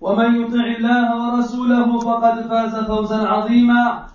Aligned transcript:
ومن 0.00 0.40
يطع 0.40 0.64
الله 0.64 1.06
ورسوله 1.20 1.98
فقد 1.98 2.40
فاز 2.48 2.74
فوزا 2.76 3.28
عظيما. 3.28 4.06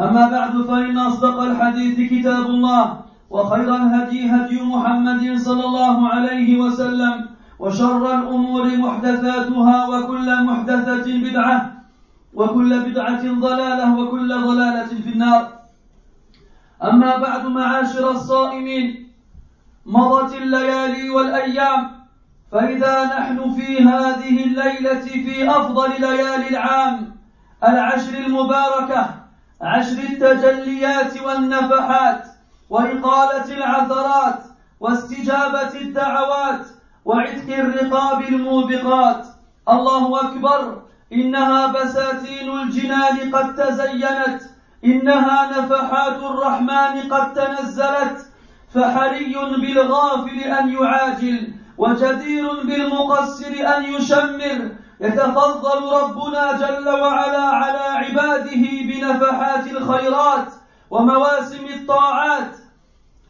أما 0.00 0.30
بعد 0.30 0.62
فإن 0.62 0.98
أصدق 0.98 1.40
الحديث 1.40 2.10
كتاب 2.10 2.46
الله 2.46 3.00
وخير 3.30 3.76
الهدي 3.76 4.30
هدي 4.30 4.62
محمد 4.62 5.36
صلى 5.36 5.64
الله 5.64 6.08
عليه 6.08 6.60
وسلم 6.60 7.28
وشر 7.58 8.04
الأمور 8.18 8.76
محدثاتها 8.76 9.88
وكل 9.88 10.44
محدثة 10.44 11.06
بدعة 11.06 11.72
وكل 12.34 12.80
بدعة 12.80 13.22
ضلالة 13.40 13.98
وكل 13.98 14.28
ضلالة 14.28 14.86
في 15.04 15.10
النار. 15.12 15.48
أما 16.84 17.16
بعد 17.16 17.46
معاشر 17.46 18.10
الصائمين 18.10 19.08
مضت 19.86 20.34
الليالي 20.34 21.10
والأيام 21.10 21.99
فإذا 22.52 23.04
نحن 23.04 23.54
في 23.54 23.78
هذه 23.84 24.44
الليلة 24.44 25.00
في 25.00 25.50
أفضل 25.50 26.00
ليالي 26.00 26.48
العام 26.48 27.16
العشر 27.64 28.14
المباركة 28.18 29.14
عشر 29.60 29.98
التجليات 29.98 31.20
والنفحات 31.20 32.24
وإقالة 32.70 33.54
العثرات 33.54 34.42
واستجابة 34.80 35.80
الدعوات 35.80 36.66
وعتق 37.04 37.48
الرقاب 37.58 38.22
الموبقات 38.22 39.26
الله 39.68 40.20
أكبر 40.20 40.82
إنها 41.12 41.66
بساتين 41.66 42.50
الجنان 42.50 43.34
قد 43.34 43.54
تزينت 43.54 44.42
إنها 44.84 45.58
نفحات 45.58 46.16
الرحمن 46.16 47.10
قد 47.10 47.32
تنزلت 47.34 48.26
فحري 48.74 49.34
بالغافل 49.34 50.38
أن 50.40 50.70
يعاجل 50.70 51.59
وجدير 51.80 52.46
بالمقصر 52.68 53.52
أن 53.76 53.80
يشمر. 53.94 54.58
يتفضل 55.00 55.78
ربنا 56.00 56.44
جل 56.52 56.88
وعلا 56.88 57.44
على 57.60 57.84
عباده 58.02 58.64
بنفحات 58.88 59.66
الخيرات 59.66 60.48
ومواسم 60.90 61.64
الطاعات 61.64 62.52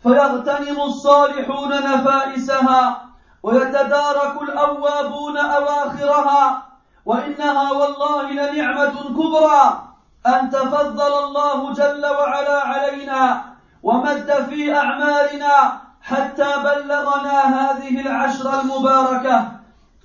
فيغتنم 0.03 0.81
الصالحون 0.81 1.71
نفائسها 1.71 3.07
ويتدارك 3.43 4.35
الأوابون 4.43 5.37
أواخرها. 5.39 6.63
وإنها 7.07 7.73
والله 7.73 8.31
لنعمة 8.31 8.95
كبرى 9.19 9.83
أن 10.27 10.51
تفضل 10.51 11.13
الله 11.25 11.73
جل 11.73 12.07
وعلا 12.07 12.59
علينا 12.67 13.45
ومد 13.83 14.29
في 14.49 14.75
أعمالنا 14.77 15.81
حتى 16.11 16.51
بلغنا 16.65 17.39
هذه 17.57 18.01
العشر 18.01 18.61
المباركة. 18.61 19.49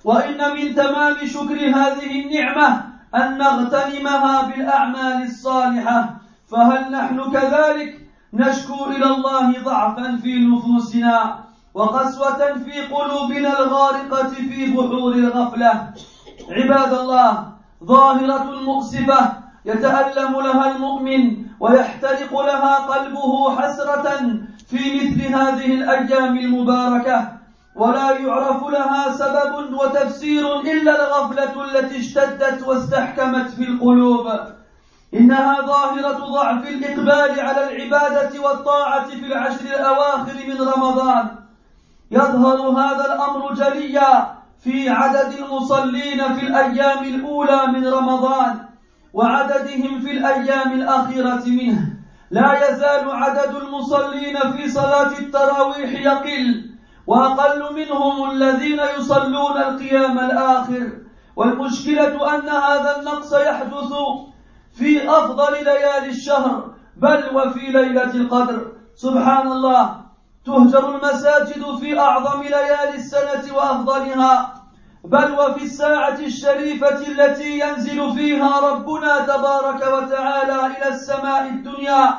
وإن 0.04 0.54
من 0.54 0.74
تمام 0.74 1.16
شكر 1.26 1.58
هذه 1.78 2.10
النعمة 2.22 2.82
أن 3.14 3.38
نغتنمها 3.38 4.42
بالأعمال 4.42 5.22
الصالحة. 5.22 6.16
فهل 6.50 6.92
نحن 6.92 7.30
كذلك 7.30 8.00
نشكو 8.32 8.84
إلى 8.84 9.06
الله 9.06 9.62
ضعفا 9.64 10.18
في 10.22 10.46
نفوسنا 10.46 11.38
وقسوة 11.74 12.54
في 12.64 12.80
قلوبنا 12.94 13.58
الغارقة 13.58 14.28
في 14.28 14.66
بحور 14.72 15.12
الغفلة؟ 15.12 15.90
عباد 16.50 16.92
الله 16.92 17.46
ظاهرة 17.84 18.60
مؤسفة 18.60 19.32
يتألم 19.64 20.40
لها 20.40 20.76
المؤمن 20.76 21.46
ويحترق 21.60 22.40
لها 22.40 22.74
قلبه 22.76 23.56
حسرة 23.56 24.06
في 24.66 24.76
مثل 24.76 25.34
هذه 25.34 25.74
الأيام 25.74 26.38
المباركة 26.38 27.32
ولا 27.76 28.10
يعرف 28.10 28.68
لها 28.68 29.12
سبب 29.12 29.72
وتفسير 29.72 30.60
إلا 30.60 31.06
الغفلة 31.06 31.64
التي 31.64 31.98
اشتدت 31.98 32.62
واستحكمت 32.66 33.50
في 33.50 33.62
القلوب. 33.62 34.26
إنها 35.14 35.60
ظاهرة 35.60 36.32
ضعف 36.32 36.68
الإقبال 36.68 37.40
على 37.40 37.76
العبادة 37.76 38.40
والطاعة 38.40 39.08
في 39.08 39.26
العشر 39.26 39.64
الأواخر 39.64 40.34
من 40.48 40.68
رمضان. 40.68 41.28
يظهر 42.10 42.68
هذا 42.68 43.14
الأمر 43.14 43.54
جليا 43.54 44.36
في 44.64 44.88
عدد 44.88 45.32
المصلين 45.32 46.34
في 46.34 46.46
الأيام 46.46 47.04
الأولى 47.04 47.66
من 47.66 47.86
رمضان 47.86 48.58
وعددهم 49.12 50.00
في 50.00 50.10
الأيام 50.10 50.72
الأخيرة 50.72 51.42
منه. 51.46 51.95
لا 52.30 52.68
يزال 52.68 53.10
عدد 53.10 53.54
المصلين 53.54 54.38
في 54.52 54.68
صلاة 54.68 55.18
التراويح 55.18 56.00
يقل 56.00 56.70
وأقل 57.06 57.74
منهم 57.74 58.30
الذين 58.30 58.80
يصلون 58.98 59.56
القيام 59.56 60.18
الآخر. 60.18 60.92
والمشكلة 61.36 62.34
أن 62.34 62.48
هذا 62.48 62.96
النقص 62.98 63.32
يحدث 63.32 63.92
في 64.72 65.10
أفضل 65.10 65.52
ليالي 65.52 66.08
الشهر 66.08 66.74
بل 66.96 67.36
وفي 67.36 67.66
ليلة 67.66 68.14
القدر. 68.14 68.72
سبحان 68.94 69.52
الله 69.52 69.96
تهجر 70.46 70.96
المساجد 70.96 71.76
في 71.80 71.98
أعظم 71.98 72.42
ليالي 72.42 72.94
السنة 72.94 73.56
وأفضلها. 73.56 74.55
بل 75.06 75.32
وفي 75.32 75.62
الساعة 75.64 76.18
الشريفة 76.18 76.98
التي 77.06 77.58
ينزل 77.58 78.12
فيها 78.14 78.60
ربنا 78.60 79.18
تبارك 79.18 79.80
وتعالى 79.94 80.66
إلى 80.66 80.88
السماء 80.88 81.48
الدنيا 81.48 82.14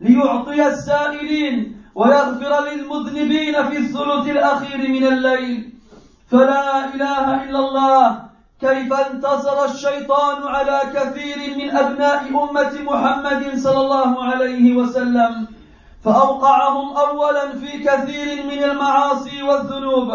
ليعطي 0.00 0.66
السائلين 0.66 1.82
ويغفر 1.94 2.52
للمذنبين 2.68 3.68
في 3.68 3.76
الثلث 3.78 4.28
الأخير 4.28 4.78
من 4.88 5.04
الليل. 5.06 5.72
فلا 6.30 6.94
إله 6.94 7.44
إلا 7.44 7.58
الله. 7.58 8.22
كيف 8.60 8.92
انتصر 8.92 9.64
الشيطان 9.64 10.42
على 10.42 10.80
كثير 10.94 11.38
من 11.58 11.76
أبناء 11.76 12.20
أمة 12.28 12.72
محمد 12.90 13.58
صلى 13.58 13.80
الله 13.80 14.24
عليه 14.24 14.76
وسلم 14.76 15.46
فأوقعهم 16.04 16.96
أولا 16.96 17.52
في 17.52 17.78
كثير 17.78 18.46
من 18.46 18.64
المعاصي 18.64 19.42
والذنوب. 19.42 20.10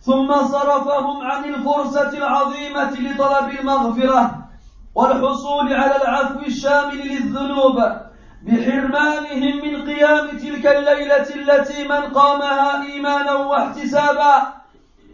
ثم 0.00 0.32
صرفهم 0.32 1.22
عن 1.22 1.44
الفرصة 1.44 2.08
العظيمة 2.08 2.90
لطلب 2.90 3.60
المغفرة 3.60 4.38
والحصول 4.94 5.72
على 5.72 5.96
العفو 5.96 6.40
الشامل 6.46 6.98
للذنوب 7.08 7.82
بحرمانهم 8.42 9.56
من 9.64 9.84
قيام 9.84 10.28
تلك 10.28 10.66
الليلة 10.66 11.28
التي 11.34 11.88
من 11.88 12.00
قامها 12.00 12.82
إيمانا 12.82 13.32
واحتسابا. 13.32 14.60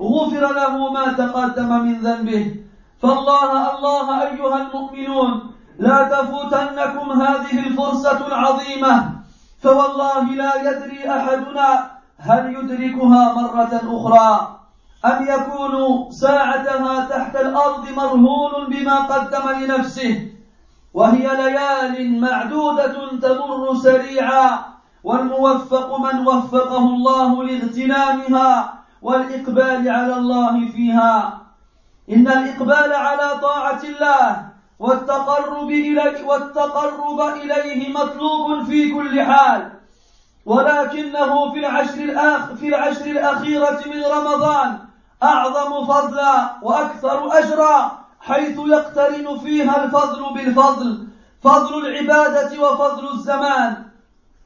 غفر 0.01 0.53
له 0.53 0.93
ما 0.93 1.13
تقدم 1.13 1.69
من 1.69 1.99
ذنبه. 2.01 2.55
فالله 3.03 3.77
الله 3.77 4.23
أيها 4.23 4.57
المؤمنون 4.63 5.53
لا 5.79 6.03
تفوتنكم 6.03 7.23
هذه 7.23 7.59
الفرصة 7.67 8.27
العظيمة. 8.27 9.13
فوالله 9.63 10.25
لا 10.25 10.53
يدري 10.71 11.11
أحدنا 11.11 11.91
هل 12.19 12.55
يدركها 12.55 13.33
مرة 13.33 13.81
أخرى. 13.85 14.56
أم 15.07 15.27
يكون 15.29 16.07
ساعتها 16.11 17.07
تحت 17.07 17.37
الأرض 17.37 17.89
مرهون 17.97 18.67
بما 18.69 18.97
قدم 18.97 19.49
لنفسه 19.61 20.29
وهي 20.95 21.27
ليال 21.37 22.21
معدودة 22.21 23.19
تمر 23.23 23.75
سريعا 23.75 24.59
والموفق 25.05 25.99
من 25.99 26.27
وفقه 26.29 26.79
الله 26.79 27.45
لاغتنامها 27.45 28.75
والإقبال 29.03 29.89
على 29.89 30.15
الله 30.17 30.69
فيها. 30.69 31.41
إن 32.11 32.29
الإقبال 32.29 32.93
على 32.93 33.41
طاعة 33.43 33.83
الله 33.85 34.47
والتقرب 34.79 35.71
إليه 35.71 36.25
والتقرب 36.25 37.21
إليه 37.21 37.93
مطلوب 37.93 38.65
في 38.65 38.91
كل 38.95 39.23
حال 39.23 39.73
ولكنه 40.47 41.53
في 41.53 41.59
العشر 41.59 41.95
الآخ 41.95 42.53
في 42.53 42.69
العشر 42.69 43.07
الأخيرة 43.07 43.81
من 43.87 44.05
رمضان 44.05 44.86
أعظم 45.23 45.87
فضلا 45.87 46.53
وأكثر 46.63 47.39
أجرا 47.39 47.99
حيث 48.21 48.59
يقترن 48.59 49.39
فيها 49.39 49.85
الفضل 49.85 50.35
بالفضل 50.35 51.07
فضل 51.43 51.87
العبادة 51.87 52.63
وفضل 52.63 53.09
الزمان. 53.13 53.85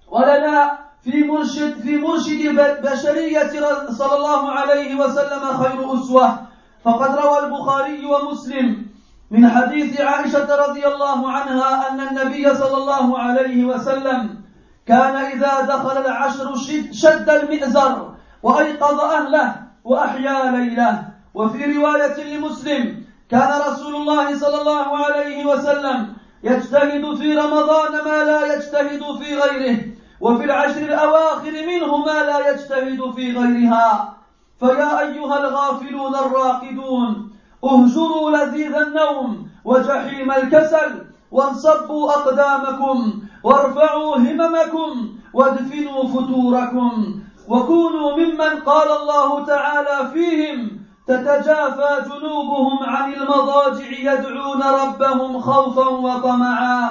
ولنا 0.08 0.78
في 1.04 1.24
مرشد 1.24 1.80
في 1.80 1.96
مرشد 1.96 2.40
البشرية 2.58 3.52
صلى 3.90 4.16
الله 4.16 4.50
عليه 4.50 4.94
وسلم 4.94 5.62
خير 5.62 5.94
أسوة. 5.94 6.38
فقد 6.84 7.16
روى 7.16 7.38
البخاري 7.38 8.06
ومسلم 8.06 8.86
من 9.30 9.50
حديث 9.50 10.00
عائشة 10.00 10.56
رضي 10.66 10.86
الله 10.86 11.30
عنها 11.32 11.88
أن 11.88 12.00
النبي 12.00 12.54
صلى 12.54 12.76
الله 12.76 13.18
عليه 13.18 13.64
وسلم 13.64 14.40
كان 14.86 15.16
إذا 15.16 15.60
دخل 15.60 15.96
العشر 15.98 16.56
شد, 16.92 17.28
المئزر 17.30 18.14
وأيقظ 18.42 19.00
أهله. 19.00 19.69
وأحيا 19.84 20.50
ليلة. 20.50 21.04
وفي 21.34 21.78
رواية 21.78 22.36
لمسلم 22.36 23.04
كان 23.30 23.60
رسول 23.68 23.94
الله 23.94 24.38
صلى 24.38 24.60
الله 24.60 24.96
عليه 24.96 25.46
وسلم 25.46 26.12
يجتهد 26.44 27.14
في 27.14 27.34
رمضان 27.34 27.92
ما 28.04 28.24
لا 28.24 28.54
يجتهد 28.54 29.02
في 29.18 29.34
غيره 29.34 29.78
وفي 30.20 30.44
العشر 30.44 30.82
الأواخر 30.82 31.52
منه 31.66 31.96
ما 31.96 32.18
لا 32.24 32.50
يجتهد 32.50 33.10
في 33.16 33.38
غيرها. 33.38 34.16
فيا 34.60 35.00
أيها 35.00 35.38
الغافلون 35.38 36.14
الراقدون 36.14 37.30
اهجروا 37.64 38.30
لذيذ 38.30 38.74
النوم 38.74 39.48
وجحيم 39.64 40.32
الكسل 40.32 41.04
وانصبوا 41.30 42.10
أقدامكم 42.10 43.12
وارفعوا 43.44 44.16
هممكم 44.16 45.08
وادفنوا 45.34 46.04
فتوركم. 46.08 47.19
وكونوا 47.50 48.16
ممن 48.16 48.60
قال 48.66 48.88
الله 49.02 49.46
تعالى 49.46 50.10
فيهم 50.12 50.80
تتجافى 51.06 52.04
جنوبهم 52.08 52.78
عن 52.82 53.12
المضاجع 53.12 53.86
يدعون 53.90 54.62
ربهم 54.62 55.40
خوفا 55.40 55.88
وطمعا. 55.88 56.90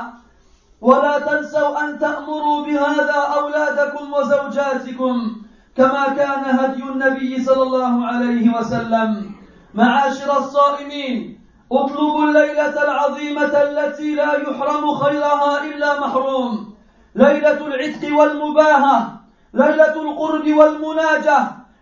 ولا 0.82 1.20
تنسوا 1.20 1.84
أن 1.84 2.00
تأمروا 2.00 2.66
بهذا 2.66 3.20
أولادكم 3.38 4.14
وزوجاتكم 4.14 5.36
كما 5.78 6.08
كان 6.08 6.44
هدي 6.60 6.84
النبي 6.84 7.44
صلى 7.44 7.64
الله 7.64 8.06
عليه 8.06 8.58
وسلم. 8.58 9.32
معاشر 9.74 10.38
الصائمين 10.38 11.40
اطلبوا 11.72 12.24
الليلة 12.24 12.84
العظيمة 12.84 13.54
التي 13.64 14.16
لا 14.16 14.34
يحرم 14.34 14.96
خيرها 14.96 15.64
إلا 15.64 16.00
محروم. 16.00 16.74
ليلة 17.16 17.68
العتق 17.68 18.18
والمباهة 18.18 19.19
ليلة 19.54 19.94
القرب 20.01 20.48
والمناجة 20.57 21.40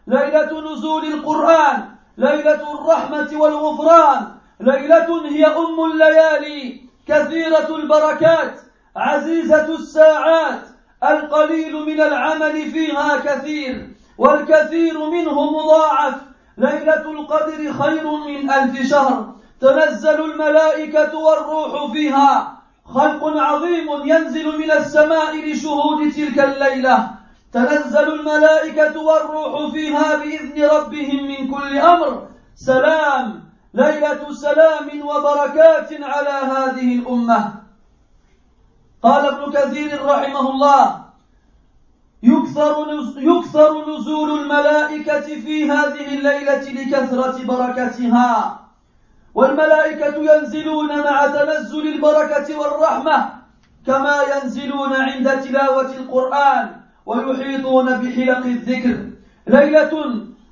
ليلة 0.08 0.72
نزول 0.72 1.06
القرآن 1.06 1.86
ليلة 2.18 2.74
الرحمة 2.74 3.30
والغفران 3.34 4.28
ليلة 4.60 5.28
هي 5.30 5.46
أم 5.46 5.92
الليالي 5.92 6.82
كثيرة 7.08 7.76
البركات 7.76 8.60
عزيزة 8.96 9.76
الساعات 9.76 10.62
القليل 11.04 11.76
من 11.76 12.02
العمل 12.02 12.72
فيها 12.72 13.18
كثير 13.18 13.90
والكثير 14.18 15.10
منه 15.10 15.52
مضاعف. 15.52 16.16
ليلة 16.58 17.12
القدر 17.12 17.74
خير 17.74 18.12
من 18.12 18.50
ألف 18.50 18.90
شهر 18.90 19.36
تنزل 19.62 20.22
الملائكة 20.22 21.18
والروح 21.18 21.92
فيها. 21.92 22.58
خلق 22.86 23.24
عظيم 23.38 23.88
ينزل 24.06 24.58
من 24.58 24.72
السماء 24.72 25.36
لشهود 25.36 26.12
تلك 26.12 26.40
الليلة. 26.40 27.17
تنزل 27.58 28.14
الملائكة 28.14 29.02
والروح 29.02 29.72
فيها 29.72 30.16
بإذن 30.16 30.58
ربهم 30.76 31.28
من 31.28 31.52
كل 31.54 31.78
أمر. 31.78 32.28
سلام 32.56 33.44
ليلة 33.74 34.34
سلام 34.34 34.88
وبركات 35.10 35.90
على 36.02 36.36
هذه 36.54 36.96
الأمة. 37.00 37.54
قال 39.04 39.26
ابن 39.26 39.52
كثير 39.52 40.06
رحمه 40.06 40.50
الله 40.52 40.84
يكثر 42.24 42.76
يكثر 43.18 43.72
نزول 43.90 44.40
الملائكة 44.40 45.28
في 45.46 45.72
هذه 45.72 46.08
الليلة 46.18 46.66
لكثرة 46.78 47.46
بركتها. 47.46 48.60
والملائكة 49.36 50.16
ينزلون 50.30 51.04
مع 51.04 51.28
تنزل 51.28 51.88
البركة 51.88 52.60
والرحمة 52.60 53.18
كما 53.86 54.18
ينزلون 54.34 54.87
ويحيطون 57.08 57.86
بحلق 57.86 58.46
الذكر. 58.46 58.98
ليلة 59.48 59.94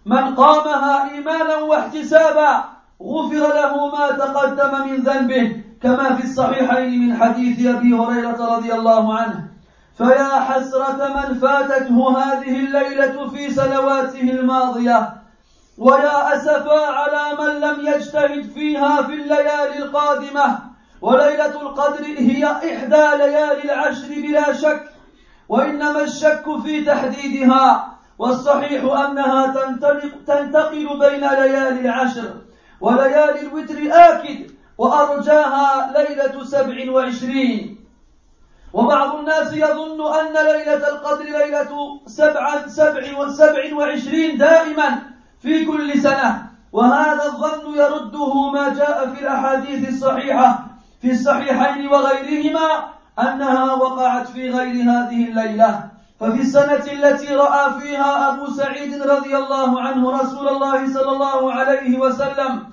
من 0.05 0.35
قامها 0.35 1.11
إيمانا 1.11 1.55
واحتسابا 1.55 2.63
غفر 3.03 3.43
له 3.59 3.73
ما 3.95 4.11
تقدم 4.11 4.87
من 4.87 4.95
ذنبه 4.95 5.63
كما 5.83 6.15
في 6.15 6.23
الصحيحين 6.23 7.01
من 7.01 7.17
حديث 7.17 7.65
أبي 7.65 7.93
هريرة 7.93 8.55
رضي 8.55 8.73
الله 8.73 9.17
عنه. 9.17 9.47
فيا 9.97 10.39
حسرة 10.47 10.99
من 11.15 11.39
فاتته 11.39 11.97
هذه 12.19 12.55
الليلة 12.65 13.29
في 13.29 13.51
سنواته 13.51 14.21
الماضية 14.21 15.13
ويا 15.77 16.35
أسفا 16.35 16.85
على 16.85 17.23
من 17.39 17.59
لم 17.59 17.87
يجتهد 17.87 18.43
فيها 18.55 19.01
في 19.01 19.13
الليالي 19.13 19.77
القادمة. 19.77 20.59
وليلة 21.01 21.61
القدر 21.61 22.05
هي 22.17 22.45
إحدى 22.45 23.05
ليالي 23.17 23.63
العشر 23.63 24.07
بلا 24.07 24.53
شك 24.53 24.94
وإنما 25.49 26.01
الشك 26.03 26.43
في 26.63 26.85
تحديدها 26.85 27.91
والصحيح 28.19 28.83
أنها 28.83 29.47
تنتقل 30.27 30.99
بين 30.99 31.19
ليالي 31.19 31.79
العشر 31.79 32.33
وليالي 32.81 33.39
الوتر 33.41 33.75
آكد 33.91 34.51
وأرجاها 34.77 35.93
ليلة 35.97 36.43
سبع 36.43 36.91
وعشرين. 36.91 37.85
وبعض 38.73 39.15
الناس 39.15 39.53
يظن 39.53 40.13
أن 40.13 40.33
ليلة 40.33 40.87
القدر 40.87 41.23
ليلة 41.23 42.01
سبع, 42.07 42.67
سبع, 42.67 43.17
وسبع 43.19 43.75
وعشرين 43.77 44.37
دائما 44.37 45.01
في 45.39 45.65
كل 45.65 45.99
سنة 46.01 46.49
وهذا 46.71 47.25
الظن 47.25 47.75
يرده 47.75 48.49
ما 48.49 48.73
جاء 48.73 49.09
في 49.13 49.21
الأحاديث 49.21 49.89
الصحيحة 49.89 50.65
في 51.01 51.11
الصحيحين 51.11 51.87
وغيرهما 51.87 52.94
أنها 53.19 53.73
وقعت 53.73 54.27
في 54.27 54.49
غير 54.49 54.75
هذه 54.83 55.29
الليلة. 55.29 55.83
ففي 56.19 56.41
السنة 56.41 56.85
التي 56.91 57.35
رأى 57.35 57.81
فيها 57.81 58.29
أبو 58.33 58.45
سعيد 58.51 59.01
رضي 59.03 59.37
الله 59.37 59.81
عنه 59.81 60.11
رسول 60.21 60.47
الله 60.47 60.93
صلى 60.93 61.11
الله 61.11 61.53
عليه 61.53 61.99
وسلم 61.99 62.63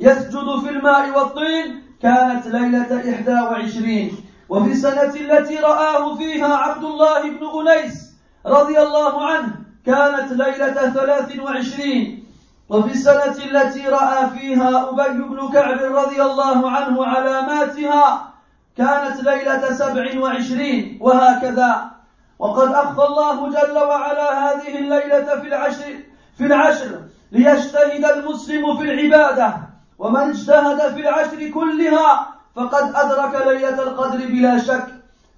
يسجد 0.00 0.58
في 0.62 0.70
الماء 0.70 1.10
والطين 1.18 1.82
كانت 2.02 2.46
ليلة 2.46 3.14
إحدى 3.14 3.34
وعشرين. 3.34 4.16
وفي 4.48 4.72
السنة 4.72 5.14
التي 5.14 5.56
رآه 5.56 6.14
فيها 6.16 6.56
عبد 6.56 6.84
الله 6.84 7.22
بن 7.30 7.42
أنيس 7.60 8.12
رضي 8.46 8.78
الله 8.78 9.26
عنه 9.26 9.54
كانت 9.86 10.32
ليلة 10.32 10.90
ثلاث 10.90 11.38
وعشرين. 11.38 12.24
وفي 12.68 12.90
السنة 12.90 13.36
التي 13.44 13.88
رأى 13.88 14.30
فيها 14.30 14.90
أبي 14.90 15.18
بن 15.22 15.48
كعب 15.52 15.78
رضي 15.78 16.22
الله 16.22 16.70
عنه 16.70 17.06
علاماتها 17.06 18.31
كانت 18.76 19.24
ليلة 19.24 19.72
سبع 19.72 20.20
وعشرين 20.20 20.98
وهكذا. 21.00 21.90
وقد 22.38 22.68
أخفى 22.72 23.02
الله 23.02 23.50
جل 23.50 23.78
وعلا 23.78 24.28
هذه 24.44 24.78
الليلة 24.78 25.40
في 25.40 25.46
العشر 25.48 25.94
في 26.38 26.46
العشر 26.46 27.00
ليجتهد 27.32 28.04
المسلم 28.04 28.76
في 28.76 28.82
العبادة. 28.82 29.54
ومن 29.98 30.30
اجتهد 30.30 30.94
في 30.94 31.00
العشر 31.00 31.48
كلها 31.48 32.26
فقد 32.56 32.92
أدرك 32.94 33.46
ليلة 33.46 33.82
القدر 33.82 34.18
بلا 34.26 34.58
شك. 34.58 34.86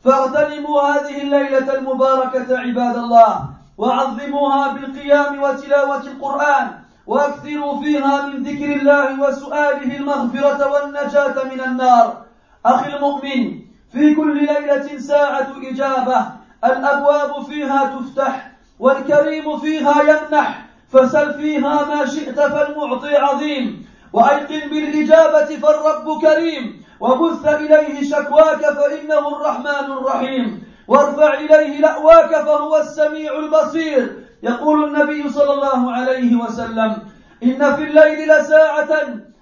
فاغتنموا 0.05 0.83
هذه 0.83 1.23
الليلة 1.23 1.75
المباركة 1.75 2.59
عباد 2.59 2.97
الله 2.97 3.41
وعظموها 3.79 4.73
بالقيام 4.73 5.43
وتلاوة 5.43 6.00
القرآن 6.00 6.71
وأكثروا 7.07 7.81
فيها 7.83 8.26
من 8.26 8.43
ذكر 8.43 8.73
الله 8.73 9.21
وسؤاله 9.21 9.97
المغفرة 9.97 10.71
والنجاة 10.73 11.45
من 11.45 11.61
النار. 11.61 12.25
أخي 12.66 12.97
المؤمن 12.97 13.61
في 13.92 14.14
كل 14.14 14.37
ليلة 14.37 14.99
ساعة 14.99 15.49
إجابة 15.71 16.26
الأبواب 16.64 17.42
فيها 17.44 17.99
تفتح 17.99 18.50
والكريم 18.78 19.59
فيها 19.59 20.02
يمنح 20.02 20.64
فسل 20.88 21.35
فيها 21.35 21.85
ما 21.85 22.06
شئت 22.06 22.40
فالمعطي 22.40 23.16
عظيم. 23.16 23.87
وأيقن 24.12 24.68
بالإجابة 24.71 25.56
فالرب 25.56 26.21
كريم 26.21 26.85
وبث 27.00 27.47
إليه 27.47 28.11
شكواك 28.11 28.61
فإنه 28.61 29.28
الرحمن 29.28 29.92
الرحيم. 29.92 30.62
وارفع 30.88 31.35
إليه 31.35 31.78
لأواك 31.80 32.30
فهو 32.30 32.76
السميع 32.76 33.38
البصير. 33.38 34.25
يقول 34.42 34.85
النبي 34.85 35.28
صلى 35.28 35.52
الله 35.52 35.92
عليه 35.92 36.37
وسلم 36.37 36.97
إن 37.42 37.76
في 37.76 37.83
الليل 37.83 38.28
لساعة 38.28 38.88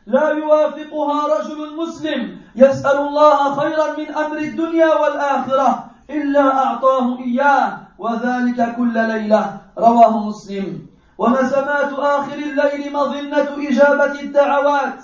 لا 0.07 0.29
يوافقها 0.29 1.39
رجل 1.39 1.77
مسلم 1.77 2.37
يسأل 2.57 2.99
الله 2.99 3.55
خيرا 3.55 3.97
من 3.99 4.15
أمر 4.15 4.39
الدنيا 4.39 4.95
والآخرة 4.95 5.85
إلا 6.11 6.65
أعطاه 6.65 7.19
إياه 7.19 7.79
وذلك 7.99 8.77
كل 8.77 8.95
ليلة. 8.95 9.57
رواه 9.79 10.29
مسلم. 10.29 10.87
ونسمات 11.19 11.93
آخر 11.93 12.35
الليل 12.35 12.93
مظنة 12.93 13.49
إجابة 13.69 14.21
الدعوات. 14.21 15.01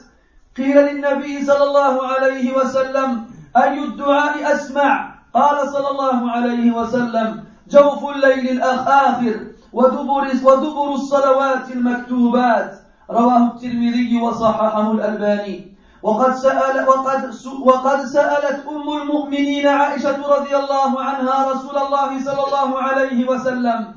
قيل 0.57 0.77
للنبي 0.77 1.45
صلى 1.45 1.65
الله 1.65 2.07
عليه 2.07 2.57
وسلم 2.57 3.25
أي 3.57 3.85
الدعاء 3.85 4.55
أسمع؟ 4.55 5.15
قال 5.35 5.69
صلى 5.69 5.91
الله 5.91 6.31
عليه 6.31 6.73
وسلم 6.73 7.45
جوف 7.71 8.11
الليل 8.11 8.49
الآخر 8.51 9.47
ودبر, 9.73 10.29
ودبر 10.45 10.95
الصلوات 10.95 11.71
المكتوبات. 11.71 12.88
رواه 13.11 13.47
الترمذي 13.47 14.21
وصححه 14.23 14.93
الألباني. 14.93 15.79
وقد 16.03 16.35
سأل 16.35 16.89
وقد 16.89 17.35
وقد 17.63 18.01
سألت 18.05 18.67
أم 18.69 18.87
المؤمنين 19.03 19.67
عائشة 19.67 20.19
رضي 20.37 20.57
الله 20.57 21.03
عنها 21.03 21.53
رسول 21.53 21.77
الله 21.79 22.11
صلى 22.25 22.43
الله 22.47 22.83
عليه 22.83 23.29
وسلم 23.29 23.95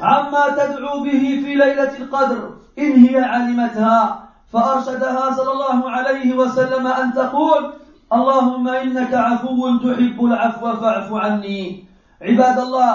عما 0.00 0.44
تدعو 0.50 1.00
به 1.02 1.22
في 1.42 1.54
ليلة 1.54 1.96
القدر 1.98 2.50
إن 2.78 2.92
هي 3.04 3.24
علمتها. 3.24 4.28
فأرشدها 4.52 5.30
صلى 5.36 5.52
الله 5.52 5.90
عليه 5.90 6.34
وسلم 6.34 6.86
أن 6.86 7.12
تقول 7.14 7.72
اللهم 8.12 8.68
إنك 8.68 9.14
عفو 9.14 9.78
تحب 9.78 10.24
العفو 10.24 10.72
فاعف 10.76 11.12
عني. 11.12 11.84
عباد 12.22 12.58
الله 12.58 12.94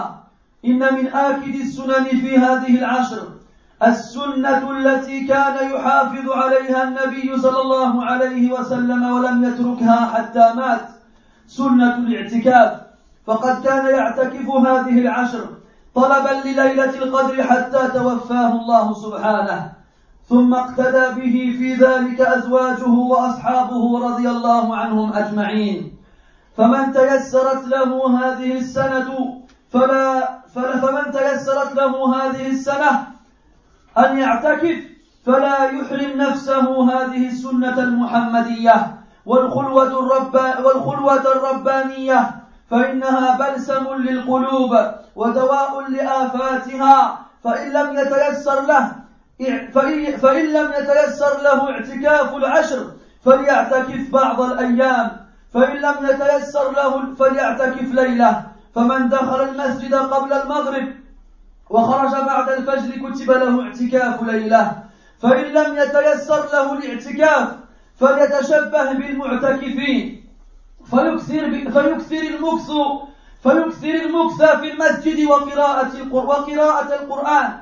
إن 0.65 0.79
من 0.95 1.07
آكد 1.07 1.55
السنن 1.55 2.03
في 2.03 2.37
هذه 2.37 2.77
العشر 2.79 3.34
السنة 3.83 4.71
التي 4.71 5.27
كان 5.27 5.71
يحافظ 5.71 6.31
عليها 6.31 6.83
النبي 6.83 7.37
صلى 7.37 7.61
الله 7.61 8.05
عليه 8.05 8.51
وسلم 8.51 9.11
ولم 9.11 9.43
يتركها 9.43 10.05
حتى 10.05 10.53
مات 10.55 10.87
سنة 11.47 11.95
الاعتكاف. 11.95 12.71
فقد 13.27 13.63
كان 13.63 13.85
يعتكف 13.85 14.49
هذه 14.49 14.99
العشر 14.99 15.45
طلبا 15.95 16.47
لليلة 16.47 16.93
القدر 17.03 17.43
حتى 17.43 17.87
توفاه 17.93 18.51
الله 18.51 18.93
سبحانه. 18.93 19.71
ثم 20.29 20.53
اقتدى 20.53 21.21
به 21.21 21.55
في 21.57 21.73
ذلك 21.73 22.21
أزواجه 22.21 22.89
وأصحابه 22.89 24.09
رضي 24.09 24.29
الله 24.29 24.75
عنهم 24.75 25.13
أجمعين. 25.13 25.93
فمن 26.57 26.93
تيسرت 26.93 27.67
له 27.67 28.19
هذه 28.19 28.57
السنة 28.57 29.41
فلا 29.69 30.39
فمن 30.55 31.11
تيسرت 31.11 31.75
له 31.75 32.15
هذه 32.15 32.47
السنة 32.47 33.14
أن 33.97 34.17
يعتكف 34.17 34.77
فلا 35.25 35.63
يحرم 35.63 36.17
نفسه 36.17 36.91
هذه 36.91 37.27
السنة 37.27 37.79
المحمدية 37.79 38.95
والخلوة, 39.25 39.99
الرب 39.99 40.35
والخلوة 40.65 41.21
الربانية 41.21 42.31
فإنها 42.71 43.37
بلسم 43.37 43.87
للقلوب 43.97 44.77
ودواء 45.15 45.89
لآفاتها 45.89 47.19
فإن 47.43 47.71
لم 47.71 47.97
يتيسر 47.99 48.61
له 48.61 48.91
فإن 50.21 50.45
لم 50.53 50.71
يتيسر 50.79 51.41
له 51.41 51.71
اعتكاف 51.71 52.35
العشر 52.35 52.91
فليعتكف 53.25 54.11
بعض 54.11 54.41
الأيام 54.41 55.11
فإن 55.53 55.75
لم 55.77 55.95
يتيسر 56.09 56.71
له 56.71 57.15
فليعتكف 57.15 57.91
ليلة 57.93 58.43
فمن 58.75 59.09
دخل 59.09 59.41
المسجد 59.41 59.95
قبل 59.95 60.33
المغرب 60.33 60.87
وخرج 61.69 62.11
بعد 62.11 62.49
الفجر 62.49 63.09
كتب 63.09 63.31
له 63.31 63.63
اعتكاف 63.63 64.23
ليلة 64.23 64.83
فإن 65.19 65.43
لم 65.43 65.77
يتيسر 65.77 66.45
له 66.53 66.73
الاعتكاف 66.73 67.47
فليتشبه 67.95 68.93
بالمعتكفين. 68.93 70.25
فيكثر 70.85 71.51
فيكثر 71.51 72.21
المكث 72.21 72.71
فيكثر 73.43 73.95
المكث 74.05 74.41
في 74.59 74.71
المسجد 74.71 75.25
وقراءة 75.27 76.13
وقراءة 76.13 76.95
القرآن. 76.95 77.53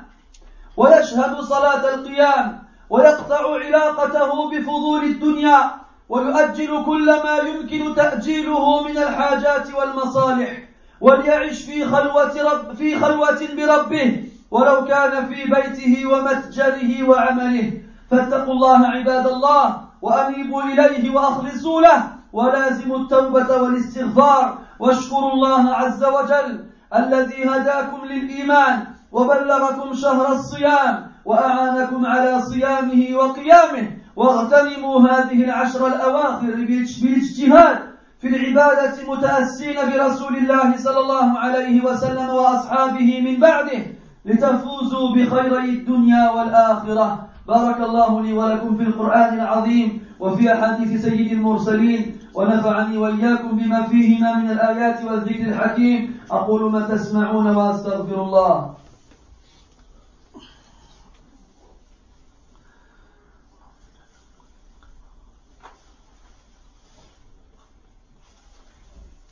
ويشهد 0.76 1.40
صلاة 1.40 1.94
القيام 1.94 2.64
ويقطع 2.90 3.54
علاقته 3.54 4.50
بفضول 4.50 5.04
الدنيا 5.04 5.70
ويؤجل 6.08 6.84
كل 6.84 7.06
ما 7.06 7.36
يمكن 7.36 7.94
تأجيله 7.94 8.82
من 8.82 8.98
الحاجات 8.98 9.74
والمصالح. 9.74 10.63
وليعش 11.04 11.62
في 11.62 11.84
خلوة 11.84 12.34
رب 12.42 12.74
في 12.76 13.00
خلوة 13.00 13.40
بربه 13.56 14.24
ولو 14.50 14.84
كان 14.84 15.26
في 15.28 15.44
بيته 15.44 16.06
ومتجره 16.06 17.08
وعمله. 17.08 17.72
فاتقوا 18.10 18.52
الله 18.52 18.86
عباد 18.86 19.26
الله 19.26 19.80
وأنيبوا 20.02 20.62
إليه 20.62 21.10
وأخلصوا 21.14 21.80
له. 21.80 22.02
ولازموا 22.32 22.98
التوبة 22.98 23.62
والاستغفار. 23.62 24.58
واشكروا 24.78 25.32
الله 25.32 25.74
عز 25.74 26.04
وجل 26.04 26.64
الذي 26.94 27.44
هداكم 27.44 28.04
للإيمان 28.04 28.84
وبلغكم 29.12 29.94
شهر 29.94 30.32
الصيام 30.32 31.10
وأعانكم 31.24 32.06
على 32.06 32.42
صيامه 32.42 33.16
وقيامه. 33.16 33.90
واغتنموا 34.16 35.08
هذه 35.08 35.44
العشر 35.44 35.86
الأواخر 35.86 36.46
بالإجتهاد. 36.46 37.93
في 38.24 38.30
العبادة 38.36 38.96
متأسين 39.08 39.76
برسول 39.76 40.36
الله 40.36 40.76
صلى 40.76 41.00
الله 41.00 41.38
عليه 41.38 41.84
وسلم 41.84 42.28
وأصحابه 42.28 43.20
من 43.20 43.40
بعده 43.40 43.80
لتفوزوا 44.24 45.06
بخيري 45.14 45.68
الدنيا 45.70 46.30
والآخرة. 46.30 47.08
بارك 47.48 47.80
الله 47.80 48.22
لي 48.22 48.32
ولكم 48.32 48.76
في 48.76 48.82
القرآن 48.82 49.34
العظيم 49.34 50.00
وفي 50.20 50.52
أحاديث 50.52 51.04
سيد 51.04 51.32
المرسلين 51.32 52.16
ونفعني 52.34 52.96
وإياكم 52.96 53.50
بما 53.60 53.82
فيهما 53.92 54.34
من 54.34 54.50
الآيات 54.50 55.04
والذكر 55.04 55.44
الحكيم. 55.52 56.16
أقول 56.30 56.72
ما 56.72 56.80
تسمعون 56.80 57.46
وأستغفر 57.56 58.22
الله. 58.22 58.70